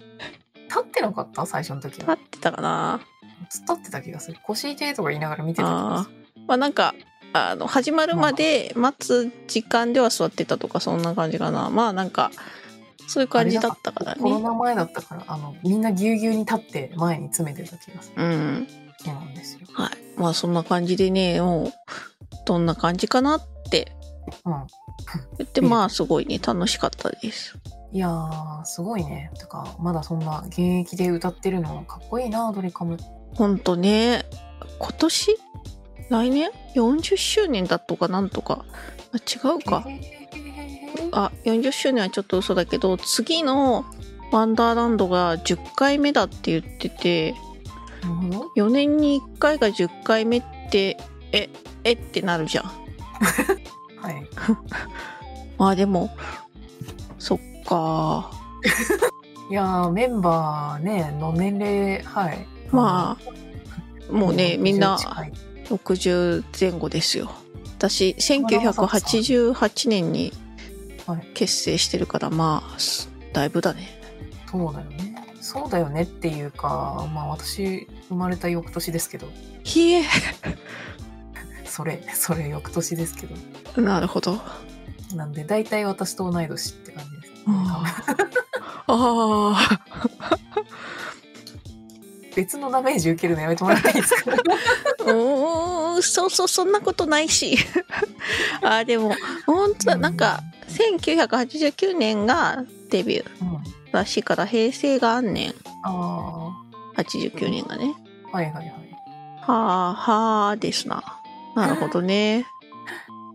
[0.68, 1.44] 立ってなかった？
[1.46, 2.12] 最初の時は。
[2.12, 3.00] 合ってたかな
[3.52, 4.38] 立ってた気がする。
[4.44, 6.44] 腰痛いとか言いながら見てた気がする。
[6.46, 6.94] まあなんか、
[7.32, 11.68] あの、始まるまで待つ時間では座ってたとか、そんな感じかな。
[11.70, 12.30] まあなんか、
[13.06, 14.20] そういう感じだったからね。
[14.22, 18.22] コロナ前だったから、あの、みんなぎゅうぎゅうに立って前に詰めてた気がする。
[18.22, 18.68] うん。
[18.98, 19.60] そうなんですよ。
[19.72, 19.90] はい。
[20.16, 21.72] まあそんな感じでね、もう、
[22.48, 23.92] どんな感じかなって
[24.46, 24.52] うん。
[25.36, 27.56] 言って、う んまあすごいね、楽しかったです。
[27.92, 29.30] いやー、すごいね。
[29.38, 32.96] てか、まだそんな現役で歌ってるのかっこいいな、ドリカム。
[33.34, 34.24] ほんとね、
[34.78, 35.36] 今年？
[36.08, 38.64] 来年 ?40 周年だとかなんとか？
[39.12, 39.84] あ違うか。
[41.12, 43.84] あ、40周年はちょっと嘘だけど、次の
[44.32, 47.34] ワンダーランドが10回目だって言ってて、
[48.02, 48.46] なるほど。
[48.56, 50.98] 4年に1回が10回目って、
[51.32, 51.48] え、
[51.88, 52.64] えってなるじゃん。
[54.00, 54.28] はい。
[55.58, 56.10] まあでも、
[57.18, 58.30] そっか。
[59.50, 62.46] いやー、メンバーね、の年齢、はい。
[62.70, 63.16] ま
[64.10, 65.32] あ、もうね、みんな近い
[65.68, 67.30] 60前後ですよ。
[67.78, 70.32] 私、1988年に
[71.06, 74.00] はい結成してるから、まあ、すだいぶだね。
[74.50, 75.14] そうだよね。
[75.40, 79.28] そうだよねっていうか、まあ私、生まれた翌年ですけど、
[79.62, 80.04] ひえ。
[81.68, 83.82] それ、それ翌年ですけど。
[83.82, 84.40] なるほど。
[85.14, 87.42] なんで、大体私と同い年って感じです。
[87.46, 87.84] あ
[88.88, 89.80] あ。
[92.36, 94.30] 別のダメージ受けるのやめてもらっていいですか？
[95.06, 97.56] うーん、そうそう、そんなことないし。
[98.62, 99.14] あーでも、
[99.46, 103.62] 本当だ、なんか、1989年がデビューうん。
[103.92, 105.54] らしいから、平成元年、
[105.84, 106.52] あ
[106.96, 107.94] 89年がね。
[108.32, 108.72] あ、はいはいはい。
[109.40, 111.02] はあ、はあですな。
[111.58, 112.46] なるほどね。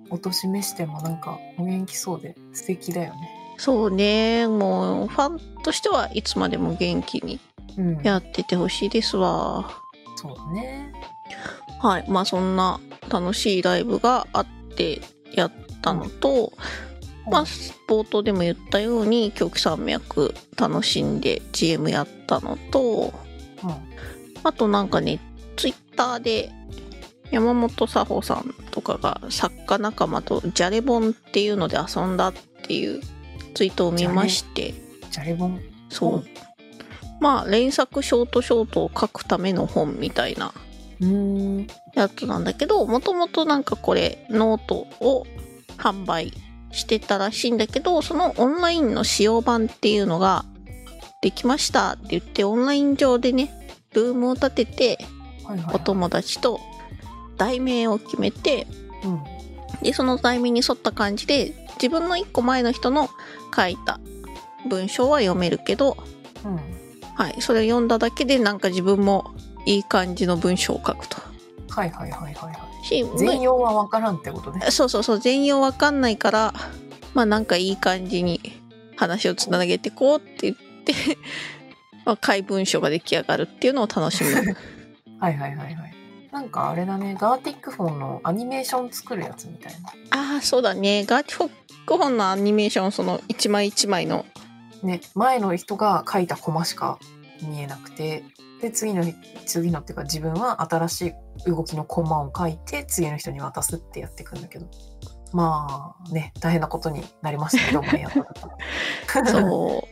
[0.09, 3.29] お年めしてもなんかお元気そうで素敵だよね。
[3.57, 7.39] そうね、もう、ファンとしてはいつまでも元気に
[7.77, 8.01] うん。
[8.03, 9.69] やっててほしいですわ。
[10.15, 10.91] そうだね。
[11.81, 12.05] はい。
[12.07, 15.01] まあ、そんな楽しいライブがあって
[15.33, 16.53] やったのと、
[17.29, 17.45] まあ、
[17.87, 23.13] 冒頭でも言ったように、狂気山脈楽しんで GM やったのと、
[23.63, 23.75] うん。
[24.43, 25.19] あとなんかね、
[25.55, 26.51] ツイッターで
[27.33, 33.01] 山本さほさんとかが作家仲間とジャレ本っていうので遊んだっていう
[33.55, 34.73] ツイートを見まして、
[35.09, 35.59] ジャレ本？
[35.89, 36.15] そう。
[36.17, 36.23] うん
[37.19, 40.53] まあ、連作ショートショートを書くための本みたいな。
[41.95, 45.25] やつなんだけど、もともとなんかこれ、ノートを
[45.77, 46.33] 販売
[46.71, 50.43] してたらしいんだけど、そのオンラインの使用版っていうのが
[51.21, 53.49] できましたって言って、オンライン上でね、
[53.93, 54.97] ルームを立てて。
[55.73, 56.61] お友達と
[57.37, 58.67] 題名を決めて、
[59.03, 59.23] うん。
[59.81, 63.09] で、その題名に沿った感じで、自分の一個前の人の
[63.55, 63.99] 書いた
[64.67, 65.97] 文章は読めるけど、
[66.45, 66.59] うん。
[67.15, 71.17] はい、それを読んだだけでなんか自分もいい感じの文章を書くと。
[71.69, 73.17] はいはいはいはいはしい。
[73.17, 74.69] 全容はわからんってことね。
[74.71, 76.53] そうそうそう全容わかんないから
[77.13, 78.41] まあなんかいい感じに
[78.95, 80.93] 話をつなげてこうって言って、
[82.05, 84.33] まあ、怪文書が出来上がるっていうのを楽しむ
[85.19, 85.92] はいはいはいはい。
[86.33, 89.89] なんかあれだね、ガーティックフォンのアニメーション作るやつみたいな。
[90.33, 91.51] ああそうだねガーティフォッ
[91.85, 94.25] ク本のアニメーションその一枚一枚の
[94.81, 96.97] ね、前の人が書いたコマしか
[97.47, 98.25] 見えなくて、
[98.61, 99.15] で、次の日、
[99.45, 101.13] 次のっていうか自分は新し
[101.45, 104.65] い動きのコマを書いて、次の人に渡すってやっていくんだけど。
[105.31, 108.11] まあね、大変なことになりましたけど、前やっ
[109.11, 109.27] たら。
[109.27, 109.83] そ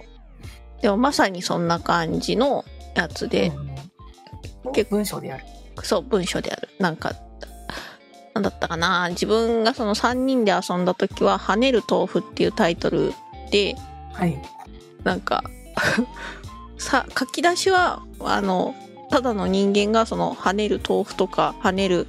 [0.80, 3.72] うでもまさにそんな感じのやつで、うん
[4.74, 5.44] 結文章でやる。
[5.84, 7.14] そう文章であるなんか
[8.34, 13.14] なんだったかな自分がその3人で遊んだ時は「跳ねる豆腐」っていうタイトル
[13.52, 13.76] で
[14.14, 14.42] はい。
[15.04, 15.44] なんか
[16.78, 18.76] さ書き出しはあの
[19.10, 22.08] ただの人間がその跳ねる豆腐とか跳ねる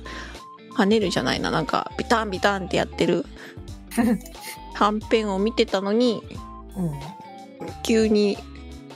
[0.77, 3.25] 跳ねるじゃないななんかビタンビタンってやってる
[4.75, 6.22] はんぺんを見てたのに
[6.77, 7.22] うん。
[7.83, 8.37] 急に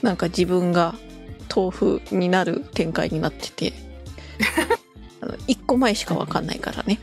[0.01, 0.95] なんか自分が
[1.53, 3.73] 豆腐になる展開になってて
[5.21, 6.99] あの1個前しか分かんないからね。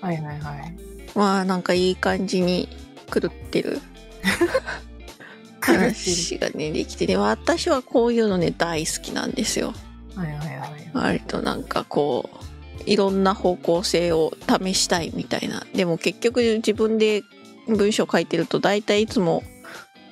[0.00, 0.76] はいはいはい。
[1.14, 2.68] まあなんかいい感じに
[3.12, 3.80] 狂ってる。
[5.60, 9.74] 話がねできてね私はこういうのね大好きなんですよ。
[10.14, 10.90] はいはいはい。
[10.92, 12.42] 割となんかこう
[12.84, 15.64] いろんな方向性を試したいみたいな。
[15.74, 17.22] でも結局自分で
[17.68, 19.42] 文章書いてると大体いつも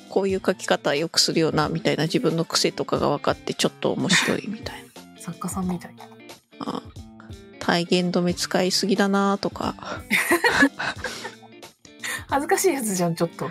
[0.08, 4.90] こういう書き方よくするよなみたいな自分の癖とかが分かってちょっと面白いみたいな。
[5.20, 5.94] 作家さんみたい。
[6.60, 6.82] あ
[7.58, 9.74] 体言止め使いすぎだなとか
[12.28, 13.50] 恥ずかしいやつじゃん、ちょっと。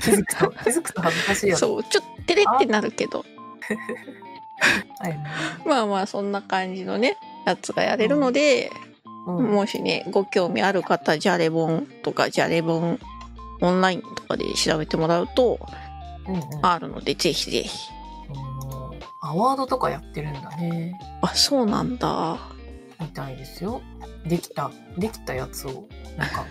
[0.00, 0.50] 気づくと。
[0.62, 1.58] 気づくと恥ずかしいやつ。
[1.60, 3.24] そうちょっと照れってなるけど。
[5.66, 8.80] まあまあそんな感じのねやつがやれるので、うん
[9.26, 12.98] もしねご興味ある方ジャレボンとかジャレボン
[13.60, 15.60] オンラインとかで調べてもらうと
[16.26, 17.99] うんうんあるのでぜひぜひうん
[19.20, 20.98] アワードとかやってるんだね。
[21.22, 22.38] あそうなんだ
[23.00, 23.82] みたいですよ。
[24.26, 26.46] できた、できたやつを、なんか、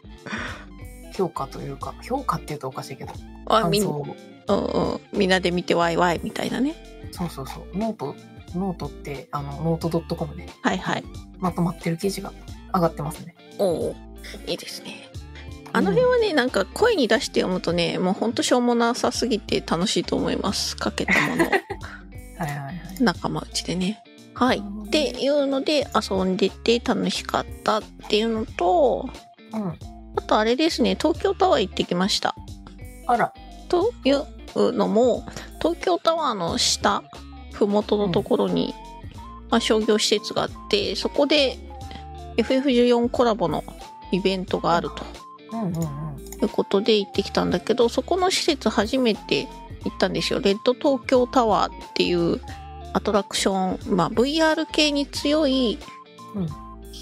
[1.14, 3.12] 評価というか、評価って言うとおかしいけど、
[3.46, 4.16] あみん,、感想を
[4.48, 6.74] うんうん、みんなで見てワイワイみたいなね。
[7.12, 8.14] そうそうそう、 note、
[8.54, 11.04] note って、あの、ノート .com ではいはい。
[11.38, 12.32] まとまってる記事が
[12.74, 13.34] 上がってますね。
[13.58, 13.94] おお
[14.46, 15.09] いいですね。
[15.72, 20.76] あの辺はね、なんか声に出して読むとね、もうほんとしょうもなさすぎて楽しいと思います。
[20.76, 21.48] 書けたものを
[22.38, 22.74] はいはいはい。
[23.00, 24.02] 仲間内でね。
[24.34, 24.62] はい。
[24.86, 29.08] っていうので遊んでて楽しかったっていうのと、
[29.52, 29.78] うん。
[30.16, 32.34] あとあれですね、東京タワー行ってきました。
[33.06, 33.32] あら、
[33.68, 35.24] というのも、
[35.60, 37.04] 東京タワーの下、
[37.52, 38.74] ふもとのところに、
[39.50, 41.58] まあ、商業施設があって、そこで
[42.36, 43.62] FF14 コラボの
[44.12, 45.04] イベントがあると。
[45.52, 45.74] うんうんうん。
[46.38, 49.48] ということで行ってきたんだけどそこの施設初めて
[49.84, 52.40] 行ったんですよレッド東京タワーっていう
[52.92, 55.78] アトラクション、まあ、VR 系に強い
[56.34, 56.48] うん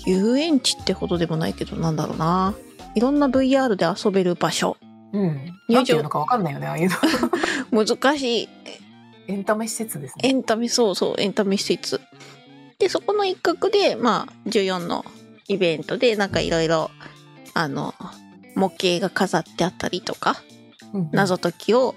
[0.06, 2.54] 遊園地ってほどでもないけどなんだろうな
[2.94, 4.76] いろんな VR で遊べる場所
[5.12, 5.52] うん。
[5.68, 6.88] のかわかんないよね、ああいう
[7.70, 7.84] の。
[7.84, 8.48] 難しい
[9.26, 10.38] エンタメ施設ですエね。
[10.38, 12.00] ンタメそうそうエンタメ施設
[12.78, 15.04] でそこの一角でまあ14の
[15.48, 16.90] イベントでなんかいろいろ
[17.54, 17.94] あの
[18.58, 20.42] 模型が飾ってあったりとか
[21.12, 21.94] 謎解きを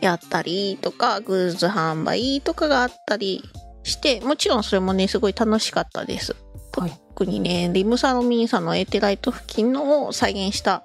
[0.00, 3.44] やったりとかグッズ販売とかがあったり
[3.82, 6.34] してもちろんそれもねすごい楽しかったです。
[6.76, 6.90] はい。
[6.90, 10.84] 特にねリムサロミンさんのエーテライト付近のを再現した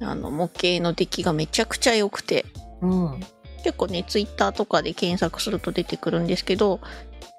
[0.00, 2.44] あの模型の出来がめちゃくちゃ良くて。
[2.80, 3.20] うん。
[3.62, 6.80] 結構ねツイッターとかで検索すると出てくるんですけど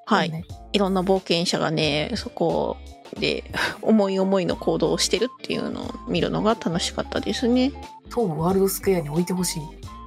[0.08, 0.45] はい、ね。
[0.71, 2.77] いろんな冒険者がねそこ
[3.19, 3.43] で
[3.82, 7.71] 思い思いの行動をしてるっていうのを見るのが楽しかったですね。
[8.06, 9.62] 東武ワールドスクエアに置いてほしい。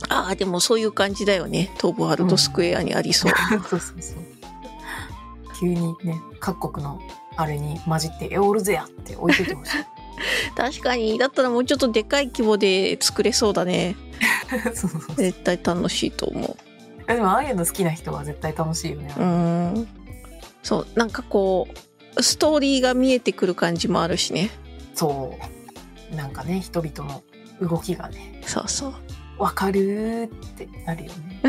[0.09, 3.33] ああでもそういう感じだよね東武ワールドスクエアにありそう。
[3.69, 4.19] そうそうそう。
[5.59, 7.01] 急にね、各国の
[7.37, 9.85] あれに混じって、エオルゼアって置いててほしい。
[10.57, 13.95] 確かにだったらもうちょっとでかい規模で作れそうだね
[14.75, 15.17] そうそうそう。
[15.17, 16.57] 絶対楽しいと思
[17.07, 19.15] でも、ああいうの好きな人は絶対楽しいよね。
[19.17, 19.89] ううーん
[20.63, 21.88] そうなんかこう
[22.21, 24.51] ストーリーが見えてくる感じもあるしね
[24.95, 25.39] そ
[26.13, 26.17] う。
[26.17, 27.23] なんかね、人々の
[27.61, 28.95] 動きがね、そうそう
[29.39, 31.41] わかるーってなるよね。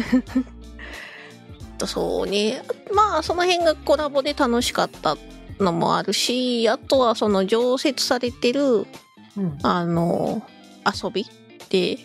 [1.78, 2.62] と そうね
[2.94, 5.18] まあその辺がコラボで楽しかった
[5.60, 8.86] のもあるしあとはその常設されてる
[9.38, 9.58] うん。
[9.64, 10.44] あの
[10.86, 11.26] 遊び
[11.70, 11.98] で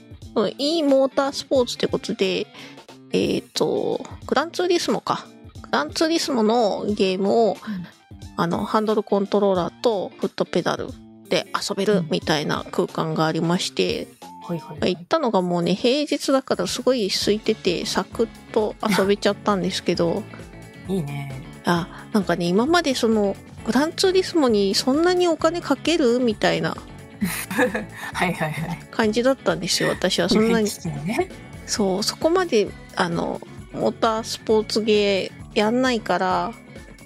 [0.59, 2.47] e モータースポーツってことで
[3.13, 5.27] えっ、とグランツーリスモか
[5.63, 7.57] グランツーリスモのゲームを、
[8.37, 10.89] あのハンドルコントローラーとフットペダル
[11.29, 14.09] で遊べるみたいな空間がありまして、
[14.47, 15.05] はいはい、はい行っ。
[15.05, 20.23] たのがもうね平日だからすごい空いててサクッと遊べちゃったんですけど
[20.89, 21.43] いいね。
[21.65, 26.77] あなんかね今までそのグランツーリスモにそんなにお金かけるみたいな
[28.13, 28.79] はいはいはい。
[28.91, 30.69] 感じだったんですよ私はそんなに。
[31.67, 33.41] そうそこまであの
[33.73, 36.53] モータースポーツゲーやんないから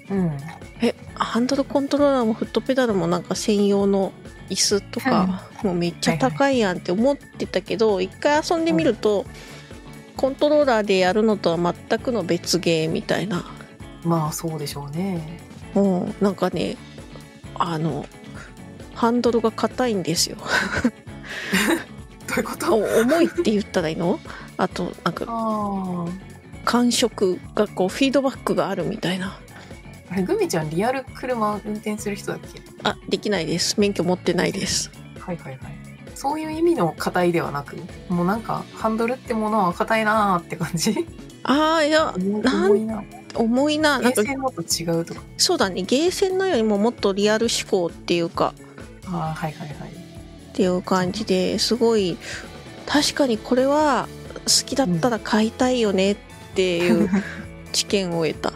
[0.09, 0.37] うん。
[0.81, 4.13] えハンドルコントローラーもフットペダルもなんか専用の
[4.49, 9.25] 椅子とか、もうめっちゃ高いやんって思ってたけど、一回遊んでみると、
[10.17, 13.45] コントローラーでやるのとは全くの別ゲーみたいな、
[14.03, 15.39] まあそうでしょうね。
[15.75, 16.77] うん、なんかね
[17.55, 18.05] あの
[18.95, 20.37] ハンドルが硬いんですよ。
[22.27, 22.75] どういうこと？
[22.75, 24.19] お重いって言ったらいいの？
[24.57, 26.05] あとなんかあ
[26.65, 29.39] 感触がこうフィードバックがあるみたいな
[30.09, 30.13] あ。
[30.13, 32.61] あれ、グミちゃんリアル車運転する人だっけ？
[32.83, 35.59] あできないです免許持ってないですはいはいはい。
[36.15, 37.77] そういう意味の硬いではなく、
[38.09, 41.05] もうなんかハンドルってものは硬いなーって感じ？
[41.43, 43.03] ああいや重いな。
[43.35, 45.21] 重いななんかと違うとか？
[45.37, 48.53] そうだねゲーセンのよりももっとリアル思考っていうか
[49.05, 49.89] ああ、はいはいはい。
[49.89, 52.17] っていう感じですごい
[52.85, 54.09] 確かにこれは
[54.45, 56.17] 好きだったら買いたいよねっ
[56.55, 57.09] ていう
[57.71, 58.51] 知見を得た。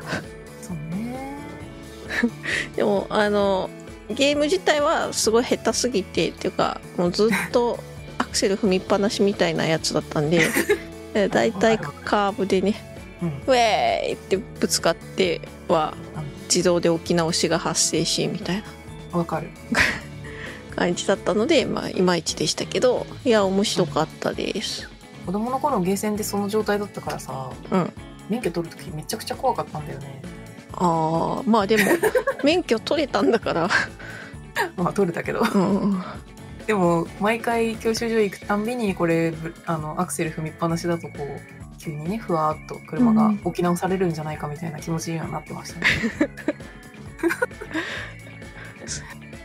[2.76, 3.70] でもあの
[4.10, 7.80] ゲーム自体はすごい下手すぎてっていうかもうずっと
[8.18, 10.42] アクセル踏みっぱなしみたいなやつだったんで
[11.14, 12.76] えだいたいカーブでね
[13.22, 13.30] うん。
[13.48, 15.94] ウェーイってぶつかっては
[16.46, 18.64] 自動で置き直しが発生しみたい
[19.12, 19.50] なわかる。
[20.76, 24.90] 感じだったのでまあいまいちでしたけどいや面白かったです
[25.24, 27.94] 子供の頃ゲーセンでその状態だったからさ、うん
[28.30, 30.22] 免許取るときめちゃくちゃ怖かったんだよね。
[30.74, 31.84] ああまあでも
[32.44, 33.70] 免許取れたんだから
[34.76, 35.42] まあ取れたけど。
[35.42, 36.04] うん
[36.66, 41.42] でも、毎回教習所行くたんびに、これ、ぶあの、アクセル踏みっぱなしだと、こう、
[41.78, 45.88] 急にね、ふわーっと車が置き直されるんじゃないかみたいな気持ちにはなってましたね。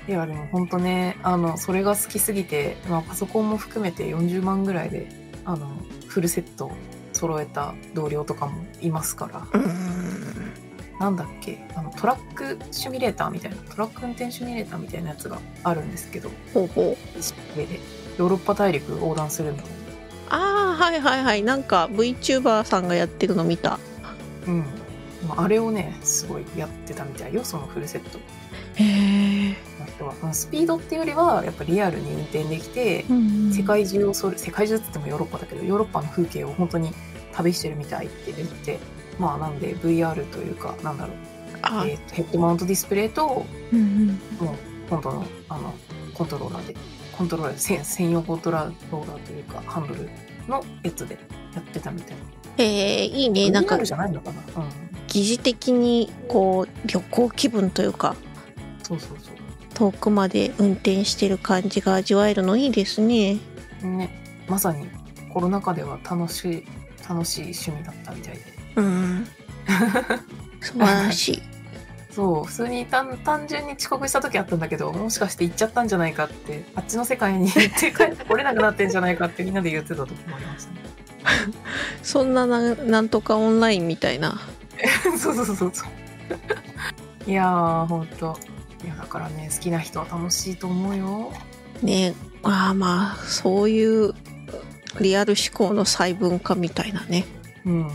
[0.07, 5.07] いやでも本当ねあのそれが好きすぎて、まあ、パソコンも含めて40万ぐらいで
[5.45, 5.69] あの
[6.07, 6.73] フルセット
[7.13, 10.51] 揃えた同僚とかもいますからうーん。
[10.99, 11.59] なんだっけ？
[11.75, 17.59] あのトラックシミュレーターみたいなトラック運転シミュレーターみたいなやつがあるんですけどほうほう。
[17.59, 17.81] 上で
[18.19, 19.67] ヨーロッパ大陸横断するみたい
[20.31, 21.43] ああ、はいはいはい。
[21.43, 23.71] なんか VTuber さんがやってるの見た。
[23.71, 23.79] な、
[24.49, 24.65] うん
[25.27, 28.19] まあ、あれをねすごいやってたみたいよそのフルセット
[28.77, 29.57] へえ。
[30.01, 36.93] はまあスピードっていうよりはやっぱリアルに運転できてうん世界中をそれ世界中って言ってもヨーロッパだけどヨーロッパの風景を本当に
[37.33, 38.79] 旅してるみたいって言って
[39.19, 41.17] まあなんで VR というかなんだろう、
[41.63, 44.07] あ、えーとヘッドマウントディスプレイとうんうん。
[44.47, 44.57] もう
[44.91, 45.75] 本当のあの
[46.15, 46.77] コントローラーで
[47.13, 50.09] コントローラー専専用コントローラーというかハンドル
[50.49, 51.19] のやつで
[51.55, 52.23] やってたみたいな。
[52.59, 53.51] えー、いいね。
[53.51, 54.41] なんかじゃないのかな？
[54.41, 54.69] うん。
[55.09, 58.15] 疑似的にこう旅行気分というか
[58.83, 59.31] そうそうそ
[59.75, 63.39] 遠くまで運転してる感じが味わえるのいいですね。
[63.83, 63.87] う。
[63.87, 64.11] ね、
[64.49, 64.89] まさに
[65.33, 66.67] コロナ禍では楽しい
[67.09, 68.58] 楽しい趣味だったみたいで。
[68.79, 69.27] うん。
[70.61, 71.43] 素晴らしい。
[72.11, 80.81] そう、普通に単単純に遅刻した時あったんだけど、もしかして行っちゃったんじゃないかって、あっちの世界に行って帰ってこれなくなってんじゃないかってみんなで言ってた時もありましたね。
[82.03, 84.41] そんなななんとかオンラインみたいな。
[85.19, 87.31] そうそうそうそう。
[87.31, 88.39] いやー、ほんと。
[88.85, 91.33] いや、だからね、好きな人は楽しいと思うよ。
[91.83, 94.15] ねああまあそういう
[95.01, 97.25] リアル思考の細分化みたいなね。
[97.65, 97.91] うん。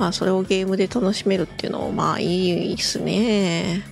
[0.00, 3.82] まあそれをゲームで楽しめるっていうのもまあいいですね。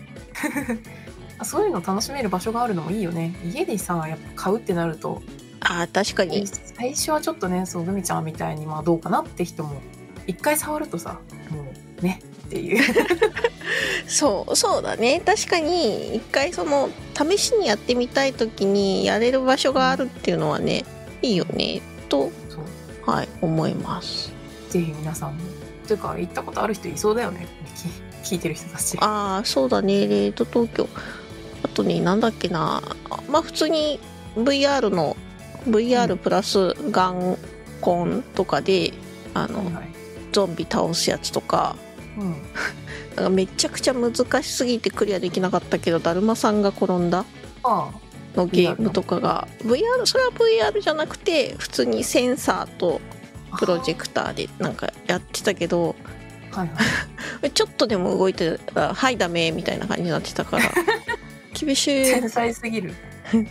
[1.38, 3.36] あそういうの楽しめる場所があるのもいいよね。
[3.44, 5.22] 家でさ、やっぱ買うってなると、
[5.60, 6.46] ああ確かに。
[6.46, 9.82] 最初はちょっとね、そう、グミちゃんみたいに、まあどうかなって人も、
[10.26, 11.66] 一回触るとさ、も
[12.00, 12.82] うね、っていう。
[14.08, 20.86] そうそうだね確かに一回その試しにやってみたい時にやれる場所があるっていうのはね
[21.20, 22.30] いいよねと。
[23.04, 24.32] はい思います。
[24.70, 25.57] ぜひ皆さんも。
[25.88, 27.46] というか、行ったことある人いそうだよね。
[28.22, 28.98] き聞いてる人たち。
[29.00, 30.88] ああそうだねレート東京
[31.62, 33.98] あとねなんだっけなあまあ普通に
[34.36, 35.16] VR の
[35.66, 37.38] VR プラスガン
[37.80, 38.92] コンとかで
[39.34, 39.88] あのはいはい。
[40.30, 41.76] ゾンビ倒すやつとか
[42.18, 42.36] うん。
[43.16, 47.24] なんかめちゃくちゃ難しすぎてクリアできなかったけどだるまさんが転んだ
[47.64, 47.90] あ
[48.36, 53.17] のゲームとかが VR それは VR じゃなくて普通にセンサーとあ。
[53.56, 55.96] プロジェクターでなんかやってたけど
[56.52, 57.50] はいはい。
[57.52, 60.64] ちょっとでも動いてたら「はいダメ」みたいな感じになってたから
[61.58, 62.94] 厳しい天才すぎる。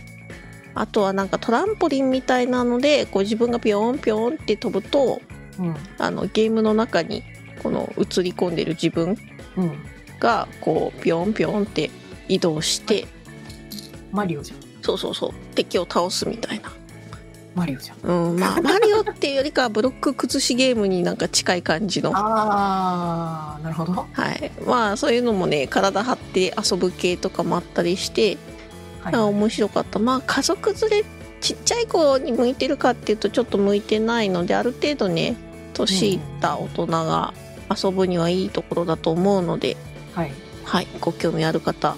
[0.74, 5.20] あとはなんかトランポリンみたいなのでこう自分がピョンピョンって飛ぶと
[5.58, 5.76] うん。
[5.98, 7.24] あのゲームの中に
[7.62, 9.16] この映り込んでる自分
[9.56, 9.72] うん。
[10.20, 11.90] がこうピョンピョンって
[12.28, 13.06] 移動して
[14.12, 14.58] マリオじゃん。
[14.82, 16.72] そうそうそう敵を倒すみたいな
[17.54, 18.30] マリオじゃん。
[18.30, 22.12] うん、まあ、 マリオっていうよりかはブロック崩しゲームになんか近い感じの。
[22.14, 24.06] ああ、なるほど。
[24.12, 24.50] はい。
[24.66, 28.36] まあ、そういうのもね、体張って遊ぶ系とかもあったりして、
[29.02, 29.98] はいあ面白かった。
[29.98, 31.04] まあ、家族連れ、
[31.40, 35.36] ちっちゃい子に向いてるかっていうとちょっと向いてないので、ある程度ね、
[35.72, 37.32] 年いった大人が
[37.70, 39.76] 遊ぶにはいいところだと思うので、
[40.14, 40.32] はい。
[40.64, 40.86] はい。
[41.00, 41.96] ご興味ある方、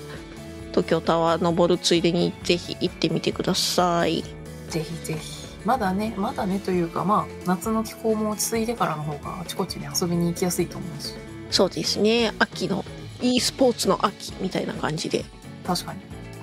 [0.70, 4.22] 東京タワー登るついでにぜひ行ってみてください。
[4.68, 5.39] ぜひぜひ。
[5.64, 11.14] まだね、まだねというか、まあ、夏の気候も落ち着いてからの方があちこちに遊びに行きやすいと思うし。
[11.50, 12.32] そうですね。
[12.38, 12.84] 秋の、
[13.20, 15.24] e スポーツの秋みたいな感じで。
[15.66, 16.00] 確かに。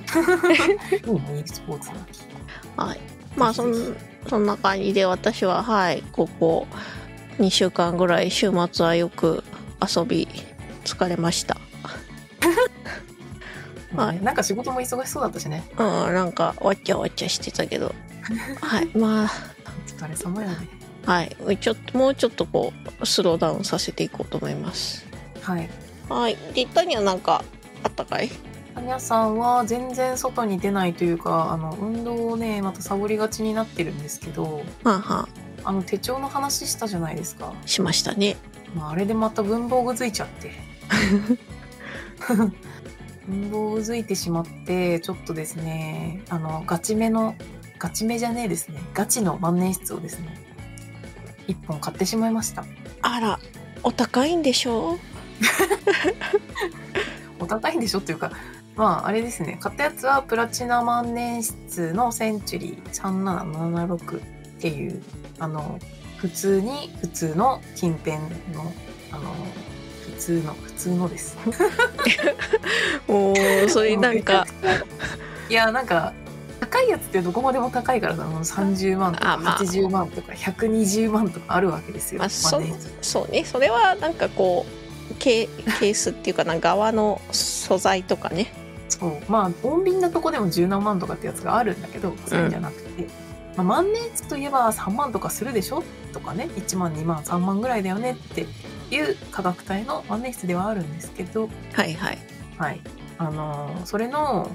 [1.08, 2.22] いいね、e スポーツの秋。
[2.76, 3.00] はい。
[3.38, 3.74] まあそん
[4.28, 6.68] そんな感じで私ははいここ
[7.38, 9.44] 2週間ぐらい週末はよく
[9.82, 10.28] 遊び
[10.84, 11.58] 疲れました。
[13.96, 15.64] はいなんか仕事も忙しそうだったしね。
[15.78, 17.94] うんなんかわっちゃわっちゃしてたけど
[18.62, 19.30] はいまあ
[19.66, 20.56] お疲れ様やね。
[21.06, 25.06] はいちょっともうちょっとこうスローダウンさせていこうと思います。
[25.42, 25.70] はい。
[26.10, 27.44] はいでタニはなんか
[27.84, 28.30] あったかい？
[28.78, 35.30] タニャさんは全然外に出ないというか、あの、運動をね、またサボりがちになってるんですけど、はあは
[35.64, 37.56] あの手帳の話したじゃないですか。
[37.60, 38.38] あしましたね。
[38.76, 40.52] まあ、あれでまた文房具づいちゃって。
[43.28, 47.36] 文房具づいてしまって、ちょっとですね、あの、ガチめの、
[47.80, 48.82] ガチめじゃねえですね。
[48.94, 50.38] ガチの万年筆をですね、
[51.48, 52.66] 一本買ってしまいました。
[53.02, 53.40] あら
[53.84, 54.98] お高いんでしょ？
[57.40, 58.32] お高いんでしょっていうか、
[58.76, 59.58] まあ、あれですね。
[59.62, 63.02] 買ったやつはプラチナ万年筆のセンチュリー
[63.88, 64.22] 3776っ
[64.60, 65.04] ていう、
[65.40, 65.80] あの、
[66.18, 68.18] 普通に、普通の近辺
[68.56, 68.74] の、
[69.12, 69.36] あの、
[70.18, 71.38] 通の普通のです
[73.08, 74.46] おーそれなんか
[75.50, 76.14] いやなんか
[76.60, 79.60] 高いやつってどこまでも高いからさもう30万とかあまあ。
[79.60, 83.44] 80万とか120万とかあるわけですよ、まあそねそうね。
[83.46, 84.66] それはなんかこ
[85.12, 85.48] うケ
[85.80, 88.52] ケースっていうかな側の素材とかね。
[88.90, 89.32] そう。
[89.32, 93.08] まあ穏便なとこでも十何万とかってやつがあるんだけどそうじゃなくて、
[93.56, 95.84] まあ、万年筆といえば3万とかするでしょ？
[96.14, 96.50] とかね。
[96.56, 98.48] 1万2万3万ぐらいだよねって
[98.92, 101.50] いう価格帯の万年筆ではあるんですけど。
[101.74, 102.18] はいはい。
[102.58, 102.82] はい。
[103.20, 104.50] あのーそれの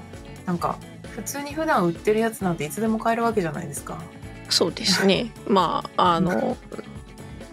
[0.45, 0.77] なんか
[1.15, 4.01] 普通に普段売ってるやつなんていつでも買えるわけじゃないですか。
[4.49, 5.31] そうですね。
[5.47, 6.57] まああの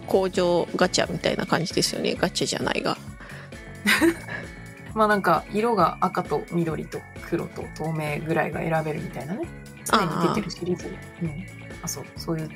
[0.07, 2.15] 工場ガチャみたいな感じですよね。
[2.15, 2.97] ガチャじゃないが。
[4.93, 6.99] まあなんか色が赤と緑と
[7.29, 9.47] 黒と透明ぐらいが選べるみたいなね。
[9.85, 10.93] 常に出てるシリーズ。
[11.21, 11.45] うん。
[11.81, 12.05] あそう。
[12.17, 12.49] そういうい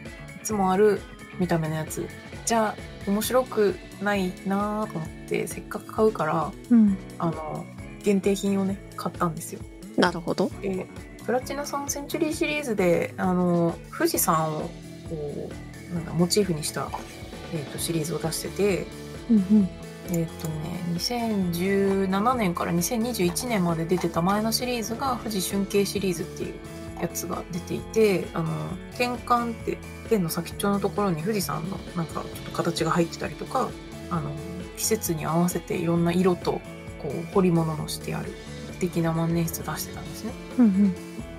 [0.44, 1.02] つもある
[1.40, 2.08] 見た目のやつ
[2.46, 2.76] じゃあ
[3.10, 6.98] 面白くないなーと思ってせっかく買うからうん。
[7.20, 7.66] あの
[8.04, 9.62] 限定品をね買ったんですよ
[9.98, 10.50] なるほど。
[10.62, 10.86] で
[11.26, 14.70] プラチナ3センチュリーシリーズであの富士山を
[15.10, 15.50] こ
[15.92, 16.90] うなんだモチーフにした、
[17.54, 18.88] えー、とシリーズを出してて
[19.30, 19.70] うん
[20.12, 26.54] えっ、とね2017年から2021年まで出てた前のシリーズが富士春景シリーズっていう
[27.02, 28.50] やつが出ていてあの
[28.98, 29.80] 剣管って
[30.10, 33.70] 剣の先っちょのところに富士山のなんかちょっと形が入ってたりとか
[34.12, 34.30] あの
[34.78, 36.62] 季節に合わせていろんな色と
[37.02, 38.32] こう彫り物のしてある
[38.76, 40.34] 素敵な万年筆を出してたんですね。
[40.60, 40.96] うん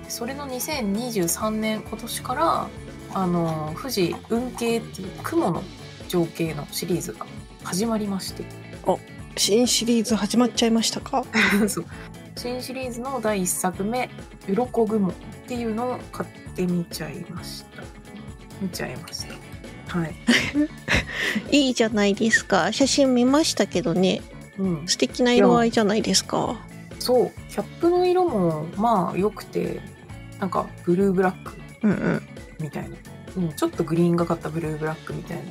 [0.09, 2.69] それの2023年今年から
[3.13, 5.63] あの富士雲景っていう雲の
[6.07, 7.25] 情景のシリーズが
[7.63, 8.43] 始まりまして。
[9.35, 11.23] 新シリーズ始まっちゃいましたか？
[11.69, 11.85] そう。
[12.35, 14.09] 新シリーズの第1作目
[14.49, 15.13] 「鱗雲」っ
[15.47, 17.83] ていうのを買ってみちゃいました。
[18.61, 19.25] 見ちゃいまし
[19.87, 19.99] た。
[19.99, 20.15] はい、
[21.67, 22.71] いいじゃないですか。
[22.71, 24.21] 写真見ましたけどね。
[24.57, 26.57] うん、素敵な色合いじゃないですか
[27.07, 29.79] そうキャップの色もまあ良くて
[30.41, 32.21] なんかブルーブラックうんうん。
[32.59, 32.97] みたいな、
[33.37, 35.43] うん、ちょっとグリーンがかったブルーブラックみたいな。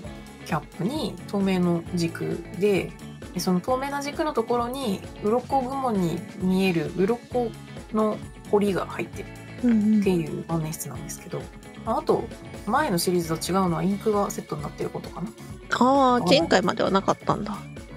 [0.44, 2.92] キャップに透明の軸で
[3.32, 7.50] でその透明な軸のところに鱗雲に見える鱗
[7.94, 8.18] の
[8.50, 9.28] 彫りが入ってる
[9.64, 11.40] うんっていう万年筆なんですけど。
[11.86, 12.24] あと
[12.66, 15.28] 前のシリーズと違うのはインクがセットになってることかな。
[15.78, 17.56] ああ前回まではなかったんだ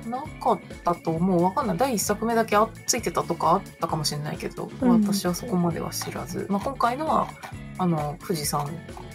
[0.10, 1.44] なかったと思う。
[1.44, 1.78] わかんない。
[1.78, 5.02] 第1作目だけあついてたとかあったかもしれないけど、うん。
[5.04, 7.28] 私はそこまでは知らず、まあ、今回のは
[7.78, 8.66] あの富士山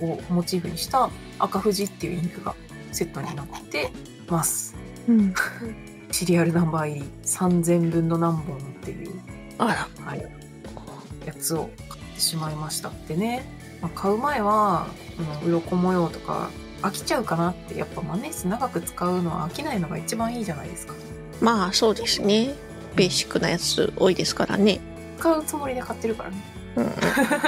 [0.01, 2.55] をモチーフにした赤富士っていうインクが
[2.93, 3.91] セットになって
[4.29, 4.77] ます。
[5.09, 5.35] うん。
[6.11, 9.21] シリアルナンバー入り3000分の何本っていう、
[9.59, 10.05] あら。
[10.05, 10.23] はい、
[11.27, 12.91] やつを買ってしまいました。
[12.91, 13.45] ってね、
[13.81, 14.87] まあ、買う前は
[15.43, 16.51] うん鱗模様とか
[16.85, 20.95] 飽きちゃうかなってやっぱ万年筆長く使うのは飽きないのが一番いいじゃないですか。
[21.41, 22.55] まあそうですね。
[22.95, 24.81] ベーシックなやつ多いですからね。
[25.19, 26.37] 使うつもりで買ってるからね。
[26.77, 26.93] うん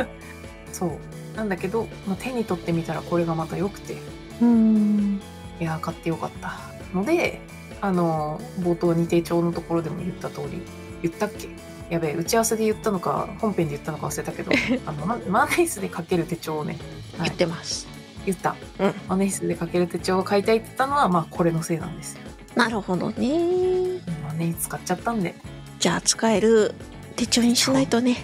[0.73, 1.37] そう。
[1.37, 3.97] なんだけど、まあ、手に取ってみたらこれがまた良くて。
[4.41, 5.21] うん。
[5.61, 6.59] いやー買ってよかった。
[6.95, 7.41] ので
[7.81, 10.63] あの冒頭に手帳のところでも言った通り
[11.03, 11.49] 言ったっけ？
[11.91, 14.51] やべえ打ち合わせで言ったのか本編で言ったのか忘れたけど
[14.87, 16.79] あのママネースで書ける手帳をね、
[17.19, 17.29] はい。
[17.29, 17.87] 言ってます
[18.27, 18.95] 言った、うん。
[19.09, 22.21] マネースで書ける手帳を買いたいって言ったのはまあこれのせいなんですよ。
[22.55, 24.01] なるほどね。
[24.25, 25.35] マネ使っちゃったんで。
[25.79, 26.75] じゃあ使える
[27.17, 28.17] 手帳にしないとね。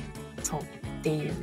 [0.43, 0.61] そう。
[0.61, 0.65] っ
[1.03, 1.35] ていう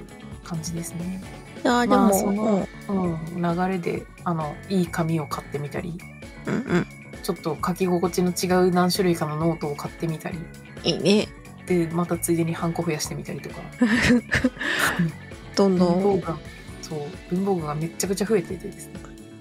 [0.44, 1.22] 感じですね。
[1.64, 3.42] いやーでも、まあそのうん。
[3.42, 6.00] 流れであのいい紙を買ってみたり
[6.48, 6.62] うん、うん。
[6.62, 6.88] うん
[7.24, 10.40] ちょっと書き心地の違う何種類かのノートを買ってみたり。
[10.84, 11.28] いいね。
[11.66, 13.58] でまたついでにハンコ増やしてみたりとか。
[15.56, 16.24] どんどん
[16.90, 18.94] そう文房具がめっちゃくちゃ増えててですね。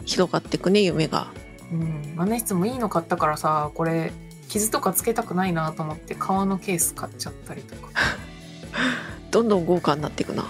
[0.04, 1.28] 広がってくね夢が。
[1.72, 4.12] うん万年筆もいいの買ったからさこれ
[4.48, 7.88] 傷とかつけたくないなと思って革のケース買っちゃったりとか。
[9.30, 10.44] どんどん豪華になっていくな。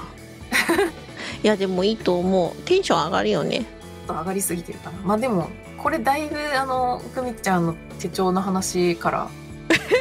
[1.42, 2.62] いやでもいいと思う。
[2.62, 3.61] テンション上がるよね。
[3.61, 3.66] ちょっ
[4.07, 4.99] と上がりすぎてるかな。
[5.05, 9.28] まあでもこれだいぶあのくみちゃんの手帳の話から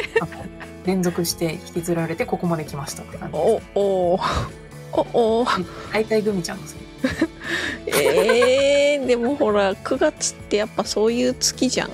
[0.86, 4.20] 連続して引きずられてここまで来ましたって感じおお
[4.94, 5.46] おお
[5.94, 6.87] 大体グミちゃんのせい
[7.88, 11.90] えー、でもほら9月ってやっぱそういう月じゃん。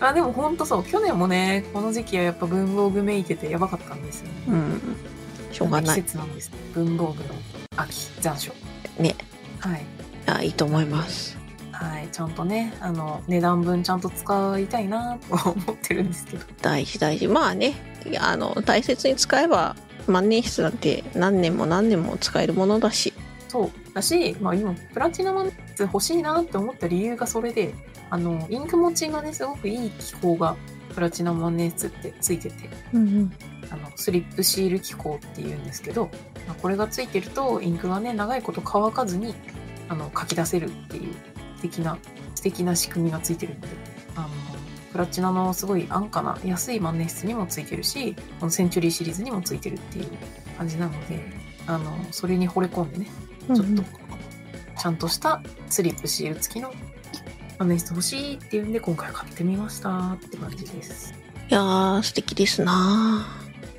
[0.00, 0.84] あでもほんとそう。
[0.84, 4.32] 去年もねこの時期はやっぱ文房具めいててやばかったんですよね。
[4.48, 4.96] うん。
[5.52, 6.02] しょうがない。
[6.02, 7.30] 季節なんです文房具の
[7.76, 8.52] 秋残暑。
[8.98, 9.14] ね。
[9.60, 9.82] はい。
[10.26, 11.38] あいいと思います。
[11.70, 12.08] はい。
[12.10, 16.44] ちゃんとねあの値段分ちゃんと使いたいなと思ってるんですけど。
[16.60, 17.28] 大事大事。
[17.28, 17.74] まあね。
[18.06, 23.14] いやあの大切に使えば万年筆なんて何年も何年も使えるものだし。
[23.48, 27.72] そうだし、まあ、今プラチナマン欲しいなって思った理由がそれで
[28.10, 30.56] あのインク持ちがねすごくいい気候が
[30.94, 32.54] プラチナ万年筆ってついてて、
[32.92, 33.32] うんうん。
[33.70, 36.10] あの、スリップシール機構って言うんですけど、
[36.46, 39.34] まあこれがついてると、インクがね、長いこと乾かずに、
[39.88, 41.12] あの、書き出せるっていう、
[41.56, 41.98] 素敵な、
[42.34, 43.68] 素敵な仕組みがついてるので、
[44.14, 44.28] あの、
[44.92, 50.08] プラチナのすごい安価な安い万年筆にもついてるし、このセンチュリーシリーズにもついてるっていう
[50.56, 51.20] 感じなので、
[51.66, 53.08] あの、それに惚れ込んでね、
[53.48, 53.82] ちょっと、
[54.80, 56.72] ちゃんとしたスリップシール付きの
[57.58, 61.14] 万年筆欲しいっていうんで、今回買ってみましたって感じです。
[61.50, 63.26] いやー、素敵ですな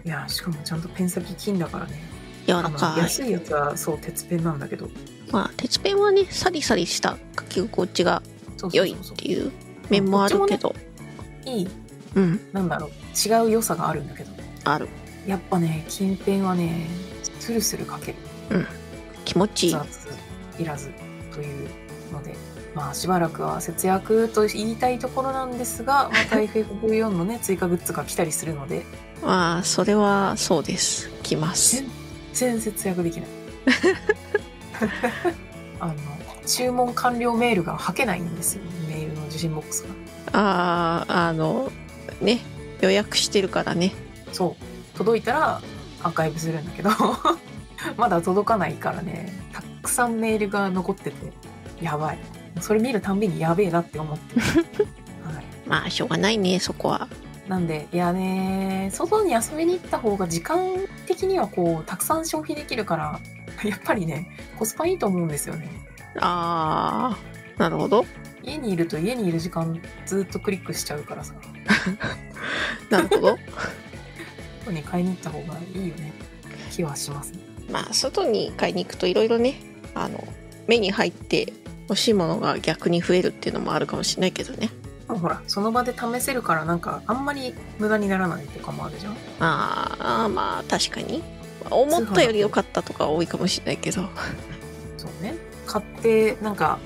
[0.03, 1.99] いや、しかもちゃんとペン先金だからね。
[2.47, 2.99] らかい。
[2.99, 4.89] 安いやつはそう、鉄ペンなんだけど、
[5.32, 8.22] まあ、鉄ペンはね、サリサリした書き心地が
[8.72, 9.51] 良いっていう
[9.89, 10.76] 面もあるけど。
[11.45, 11.68] いい、
[12.16, 12.89] うん、なんだろう、
[13.28, 14.32] 違う良さがあるんだけど、
[14.63, 14.88] ある。
[15.26, 16.88] やっぱね、金ペンはね、
[17.39, 18.68] スルスル書ける。
[19.26, 19.76] 気持ちいい
[20.59, 20.91] いらず
[21.34, 21.69] という
[22.13, 22.36] ので、
[22.73, 28.86] まあしばらくは節約と言いたいところなんですが、 また FF14 のね、追加グッズが来たりするので、
[29.21, 31.09] まあ、それはそうです。
[31.23, 31.84] 来ます。
[32.34, 33.30] 全然節約できない。
[35.80, 35.93] あの、
[36.45, 39.89] 注文完了メールが吐けないんですよ、メールの受信ボックスが。
[40.39, 41.71] ああ、あの、
[42.21, 42.41] ね、
[42.82, 43.93] 予約してるからね。
[44.32, 44.97] そう。
[44.97, 45.61] 届いたら
[46.03, 46.89] アーカイブするんだけど、
[47.97, 51.34] まだ届かないからね、たくさんメールが残ってて、
[51.82, 52.17] やばい。
[52.61, 54.41] それ見るたんびにやべえなって思ってる。
[55.26, 55.45] はい。
[55.65, 57.07] まあ、しょうがないね、そこは。
[57.47, 60.59] なんで、いやね、外に遊びに行った方が時間
[61.05, 63.19] 的にはこう、たくさん消費できるから、
[63.63, 65.69] やっぱりね、コスパいいと思うんですよね。
[66.19, 67.15] あ
[67.57, 68.05] あ、なるほど。
[68.41, 71.34] 家にいると家にいる時間ずっとクリックしちゃうからさ、
[72.89, 73.38] なるほど。
[74.65, 76.13] 外に買いに行った方がいいよね。
[76.71, 77.45] 気はしますね。
[77.72, 79.61] まあ、外に買いに行くといろいろね、
[79.93, 80.24] あの、
[80.68, 81.53] 目に入って
[81.89, 84.70] 欲しいものが逆に増えるっていうのもあるかもしれないけどね。
[85.07, 89.13] ほら、その場で試せるからなんか、あんまり無駄にならないとかもあるじゃん。
[89.39, 91.24] ああ、まあ、確かに。
[91.70, 94.03] 思ったより良かったとか多いかもしれないけど。
[94.97, 95.36] そうね。
[95.66, 96.80] 買って、なんか、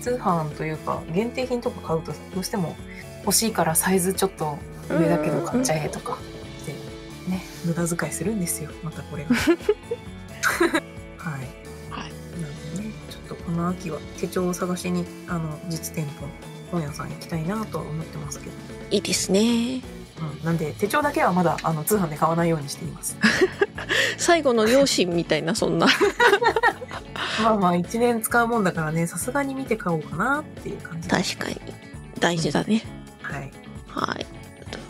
[0.00, 2.76] 通販というか、限定品とか買うと、どうしても
[3.24, 4.58] 欲しいからサイズちょっで
[4.90, 6.18] 上だけど買っちゃえとか。
[6.18, 6.33] で、
[7.28, 8.70] ね、無駄遣いするんですよ。
[8.82, 9.30] またこれが。
[11.18, 11.40] はい。
[11.90, 12.12] はい。
[12.40, 16.32] なんでね、ちょっとこの秋は手帳を探しに、あの、実店舗の
[16.70, 18.52] 本屋さん行きたいなとは思ってますけど。
[18.90, 19.80] いいですね。
[20.18, 20.44] うん。
[20.44, 23.16] なんで、手帳だけはまだ、あの、通販で買わないようにしています。
[24.18, 25.86] 最後の両親みたいな、そんな。
[27.42, 31.08] まあまあ、1年使うもんだからね、さすがに見て買おうかなっていう感じ。
[31.08, 31.60] 確かに。
[32.20, 32.82] 大事だね。
[33.22, 33.50] はい。
[33.88, 34.23] はい。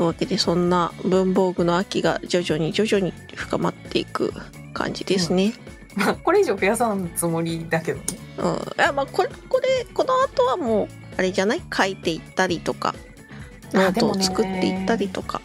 [0.04, 4.34] というわけで、そんな文房具の秋が徐々に徐々に深まっていく
[4.74, 5.54] 感じですね。
[5.94, 8.04] まあ、これ以上増やさんつもりだけどね。
[8.36, 8.52] うん。
[8.54, 11.62] いや、まあ、これ、これ、この後はもう、あれじゃない？
[11.74, 12.94] 書いていったりとか、
[13.72, 15.40] ノートを作っていったりとか。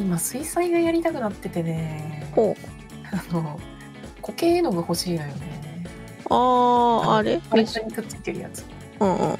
[0.00, 2.28] 今、水彩がやりたくなっててね。
[2.34, 2.62] ほう。
[3.12, 3.60] あの、
[4.20, 5.86] 固形絵の具欲しいのよね。
[6.28, 6.34] あ
[7.04, 7.40] あ、あれ？
[7.48, 8.64] パレットにくっついてるやつ。
[8.98, 9.38] うんうんう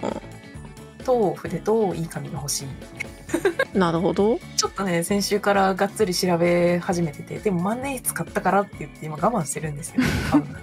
[1.04, 2.68] と、筆といい紙が欲しい？
[3.36, 3.42] ん。
[3.78, 4.38] なるほど。
[4.56, 10.02] ちょっとね、先週からがっつり調べ始めてて、でも万年筆買ったからって言って今我慢してるんですよ。
[10.30, 10.54] 買うの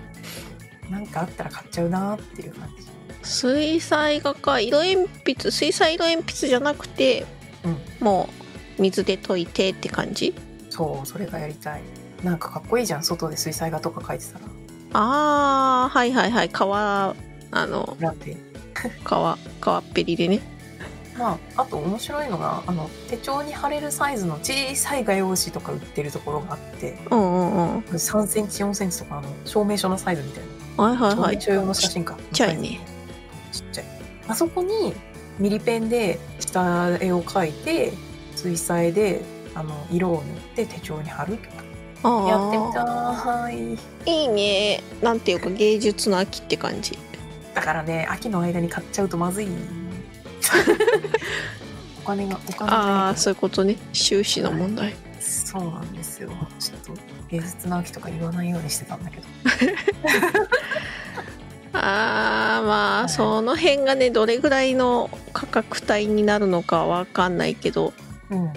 [0.90, 2.88] なんかあったら買っちゃうなっていう感じ。
[3.24, 7.26] 水彩画か、色鉛筆、水彩色鉛筆じゃなくて、
[7.64, 8.30] うんも
[8.78, 10.34] う、水で溶いてって感じ？
[10.70, 11.82] そう、それがやりたい。
[12.24, 14.46] なんかかっこいいじゃん、外で水彩画とか描いてたら。
[14.94, 16.50] ああ、はいはいはい。
[16.50, 17.16] 革、
[17.52, 18.38] あの、ラテ。
[19.04, 20.42] 革、革っぺりでね。
[21.18, 27.84] まあ、あと面白いのが、あの、手帳に貼れるサイズの小さい画用紙とか売ってるところがあって、うんうんうん。
[27.84, 30.44] 3センチ、4センチとか、あの、証明書のサイズみたい
[30.78, 30.84] な。
[30.84, 31.36] はいはいはい。
[31.36, 32.16] 証明書用の写真か。
[32.16, 32.80] ちっちゃいね。
[33.52, 33.86] ちっちゃい。
[34.28, 34.94] あそこに、
[35.40, 37.94] ミリペンで下絵を描いて、
[38.36, 39.22] 水彩で、
[39.54, 40.24] あの、色を塗っ
[40.56, 41.64] て手帳に貼るとか。
[42.04, 44.14] やってみたい。
[44.14, 44.84] いいね。
[45.02, 46.98] なんていうか芸術の秋って感じ。
[47.54, 49.48] だからね、秋の間に買っちゃうとまずい。
[52.04, 53.78] お金が、お金あがあ、そういうことね。
[53.94, 54.94] 収支の問題。
[55.20, 56.30] そうなんですよ。
[56.60, 59.24] ちょっと、芸術の秋とか言わないようにしてたんだけど。
[61.74, 67.94] ああ、まあ、はいその辺がね、どれぐらいの価格帯になるのかわかんないけど。
[68.30, 68.46] うん。
[68.46, 68.50] い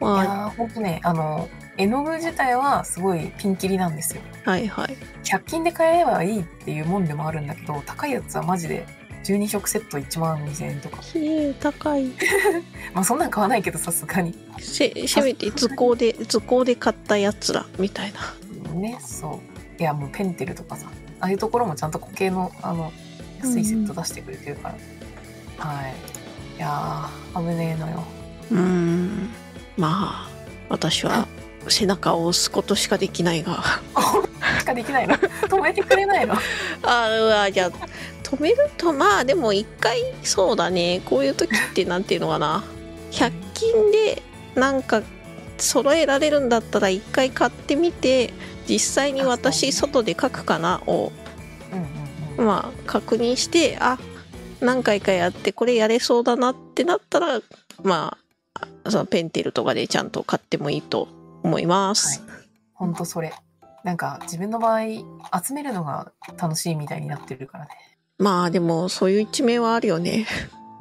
[0.00, 4.22] まやー、ほんとね、あの、絵の具自体はすごいピンキリなんですよ。
[4.44, 4.96] あ、はいはい。
[5.24, 8.86] 100均で買えばいいっていうもんでもあるんだけど、高いやつはマジで
[9.24, 10.98] 12色セット1万2000円とか。
[11.60, 12.04] 高い。
[12.94, 14.34] まあそんなん買わないけどさすがに。
[14.60, 18.34] せ、せめて図工で、図工で買ったやつら、みたいな。
[18.74, 19.40] ね、そ
[19.78, 19.80] う。
[19.80, 20.86] いや、もうペンテルとかさ、
[21.20, 22.92] ああいうところもちゃんと固形の、あの、
[23.40, 24.68] 安いセット出してくれてるか
[25.58, 25.64] ら。
[25.66, 25.94] はい。
[26.56, 28.04] いやー、危ねえのよ。
[28.50, 29.30] うーん
[29.76, 30.28] まあ
[30.68, 31.26] 私は
[31.68, 33.64] 背中を押すことしかできないが
[34.60, 35.14] しかできないの？
[35.16, 36.34] 止めてくれないの？
[36.84, 37.70] あうわじゃあ
[38.24, 41.00] 止めるとまあでも一回そうだね。
[41.04, 42.64] こういう時ってなんていうのかな。
[43.12, 44.22] 100均で
[44.56, 45.02] なんか
[45.58, 48.32] 揃えられるんだったら一回買ってみて
[48.66, 50.82] 実際に私外で書くかな。
[50.86, 51.12] を
[52.36, 53.98] まあ確認してあ
[54.60, 57.40] 何回かやってこれやれそうだなってなったら
[57.82, 58.16] ま
[58.54, 61.08] あそのペンテルとかでちゃんと買ってもいいと
[61.42, 62.24] 思います、
[62.72, 63.32] ほんとそれ。
[63.84, 64.80] なんか自分の場合
[65.44, 67.70] 集めるのが楽しいみたいになってるからね
[68.18, 70.26] まあでもそういう一面はあるよね。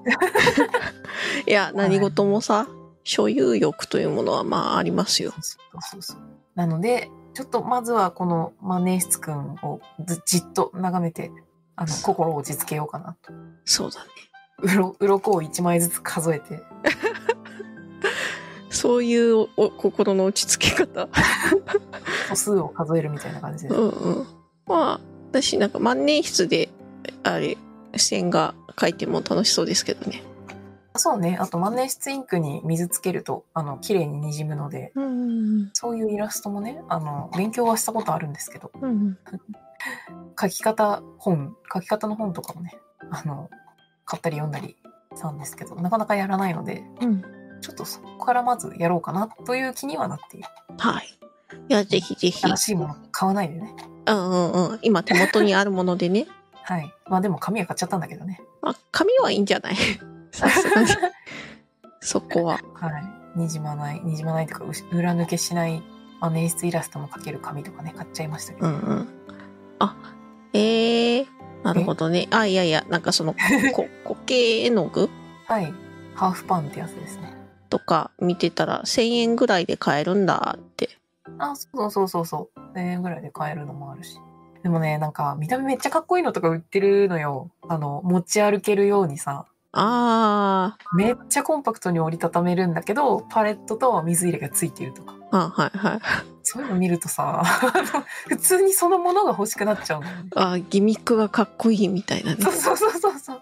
[1.47, 2.67] いや何事もさ
[3.03, 5.31] 所有欲というものはまあありますよ。
[5.31, 6.17] そうそうそう
[6.55, 11.31] なのでちょっとまずはこの万年筆くんをずじっと眺めて
[11.75, 13.33] あの心を落ち着けようかなと。
[13.65, 14.09] そうだね。
[14.59, 16.61] うろ鱗を1枚ずつ数えて。
[18.69, 21.09] そういうお心の落ち着け方。
[22.29, 23.75] 歩数を数えるみたいな感じで。
[23.75, 24.27] うんうん。
[24.67, 24.99] まあ
[25.31, 26.62] 私なんか万年筆で
[27.23, 27.57] あれ
[27.97, 30.23] 線が描いても楽しそうですけどね。
[30.95, 31.37] そうね。
[31.39, 35.69] あと万年筆インクに水つけるとあの綺麗ににじむのでうん。
[35.73, 39.17] そういうイラストもねあの勉強はしたことあるんですけどうん。
[40.39, 42.77] 書き方本書き方の本とかもね
[43.11, 43.49] あの
[44.05, 44.77] 買ったり読んだり
[45.15, 47.23] したんですけどなかなかやらないのでうん。
[47.61, 50.47] ちょっとそこからまずやろうかなという気にはなっている。
[50.77, 51.19] はい。
[51.69, 52.41] いやぜひぜひ。
[52.41, 53.73] 新しいもの買わないでね。
[54.05, 54.79] うんうんうん。
[54.81, 56.27] 今手元にあるものでね
[56.63, 56.93] はい。
[57.07, 58.41] まあでも紙は買っちゃったんだけどね。
[58.61, 59.75] まあ紙はいいんじゃない？
[60.31, 60.87] さすがに。
[62.01, 62.59] そこは。
[62.73, 62.89] は
[63.35, 63.39] い。
[63.39, 65.81] にじまないにじまないとか裏抜けしない
[66.19, 69.07] まあ演出イラストも描ける紙とかね買っちゃいましたけど、うんうん。
[69.79, 69.95] あ
[70.53, 71.25] えー、
[71.63, 72.27] なるほどね。
[72.31, 73.33] あいやいやなんかその
[73.73, 75.09] こ固形絵の具？
[75.47, 75.73] はい。
[76.15, 77.33] ハーフパンってやつですね。
[77.69, 80.89] とか見てたら1000円ぐらいで買えるんだって。
[81.39, 82.59] あそうそうそうそう。
[82.77, 84.19] 1000円ぐらいで買えるのもあるし
[84.63, 87.51] でもねなんか見た目めっちゃかっこいいのとか売ってるのよ。
[87.67, 89.45] あの持ち歩けるようにさ。
[89.75, 95.13] あめっちゃコンパクトに折りたためるんだけどパレットと水入れがついてるとか。
[95.13, 95.99] ーあはいはい。
[96.43, 97.43] そういうの見るとさ
[98.27, 100.07] 普通にそのものが欲しくなっちゃうの。
[100.35, 102.41] あギミックがかっこいいみたいなね。
[102.41, 103.41] そうそうそうそう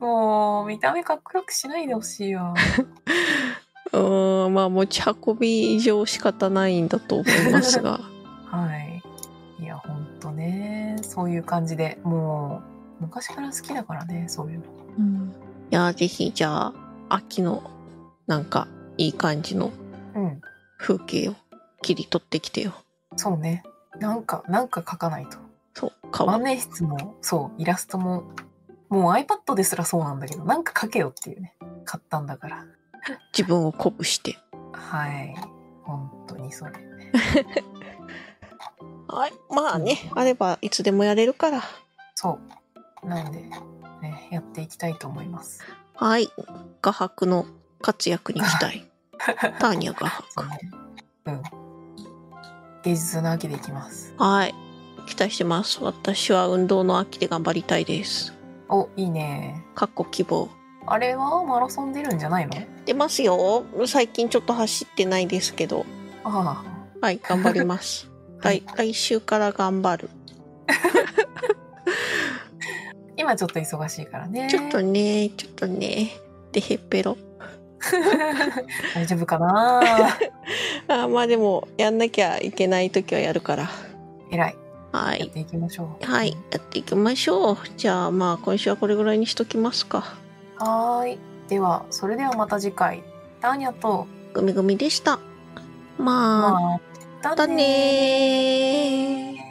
[0.00, 2.54] もう見た目かっこよくしないでほしいわ。
[3.92, 8.00] うーんまあ持ち運び以上仕方ないんだと思いますが
[11.18, 12.62] そういう感じでも
[13.00, 14.64] う昔から好きだからねそういうの。
[14.98, 15.34] うん。
[15.68, 16.74] いやぜひじゃあ
[17.08, 17.68] 秋の
[18.28, 19.72] なんかいい感じの
[20.14, 20.40] うん。
[20.78, 21.34] 風景を
[21.82, 22.72] 切り取ってきてよ。
[23.16, 23.64] そうね。
[23.98, 25.38] なんかなんか描かないと。
[25.74, 28.22] そう川万年筆もそうイラストも
[28.88, 31.56] もう iPad ですらそうなんだけどなんか描けよっていうね。
[31.84, 32.64] 買ったんだから。
[33.36, 34.38] 自分を鼓舞して。
[34.72, 35.34] はい。
[35.82, 36.72] 本当にそれ
[39.08, 40.10] はいまあね。
[40.14, 41.62] あればいつでもやれるから。
[42.14, 42.38] そ
[43.02, 43.06] う。
[43.08, 43.40] なんで
[44.02, 45.62] ねやっていきたいと思います。
[45.94, 46.28] はい。
[46.82, 47.46] 画伯の
[47.80, 48.84] 活躍に期待。
[49.58, 50.32] ターニャ画伯。
[50.32, 50.60] そうね。
[51.26, 51.42] うん。
[52.82, 54.14] 芸術の秋でいきます。
[54.18, 54.54] はい。
[55.06, 55.82] 期待してます。
[55.82, 58.34] 私は運動の秋で頑張りたいです。
[58.68, 59.64] おいいね。
[59.74, 60.48] かっこ希望。
[60.86, 62.52] あれはマラソン出るんじゃないの？
[62.84, 63.64] 出ますよ。
[63.86, 65.86] 最近ちょっと走ってないですけど。
[66.24, 66.62] あ。
[67.00, 68.10] はい頑張ります
[68.42, 70.10] 来来週から頑張る。
[70.68, 70.72] あ
[73.16, 74.48] 今ちょっと忙しいからね。
[74.50, 76.10] ちょっとねちょっとね。
[76.52, 77.16] でへっぺろ。
[78.94, 79.80] 大丈夫かな？
[80.88, 83.68] あまあでもやんなきゃいけない時はやるから。
[84.30, 84.56] 偉い。
[84.92, 85.20] はい。
[85.20, 86.04] やっていきましょう。
[86.10, 86.30] はい。
[86.50, 87.56] やっていきましょう。
[87.76, 90.04] じゃあまあ今週はこれぐらいにしときますか。
[90.58, 91.18] はーい。
[91.48, 93.02] ではそれではまた次回。
[93.40, 94.06] ターニャと。
[94.32, 95.18] グミグミでした。
[95.98, 96.52] まあ。
[96.52, 96.87] また
[97.22, 99.47] だねー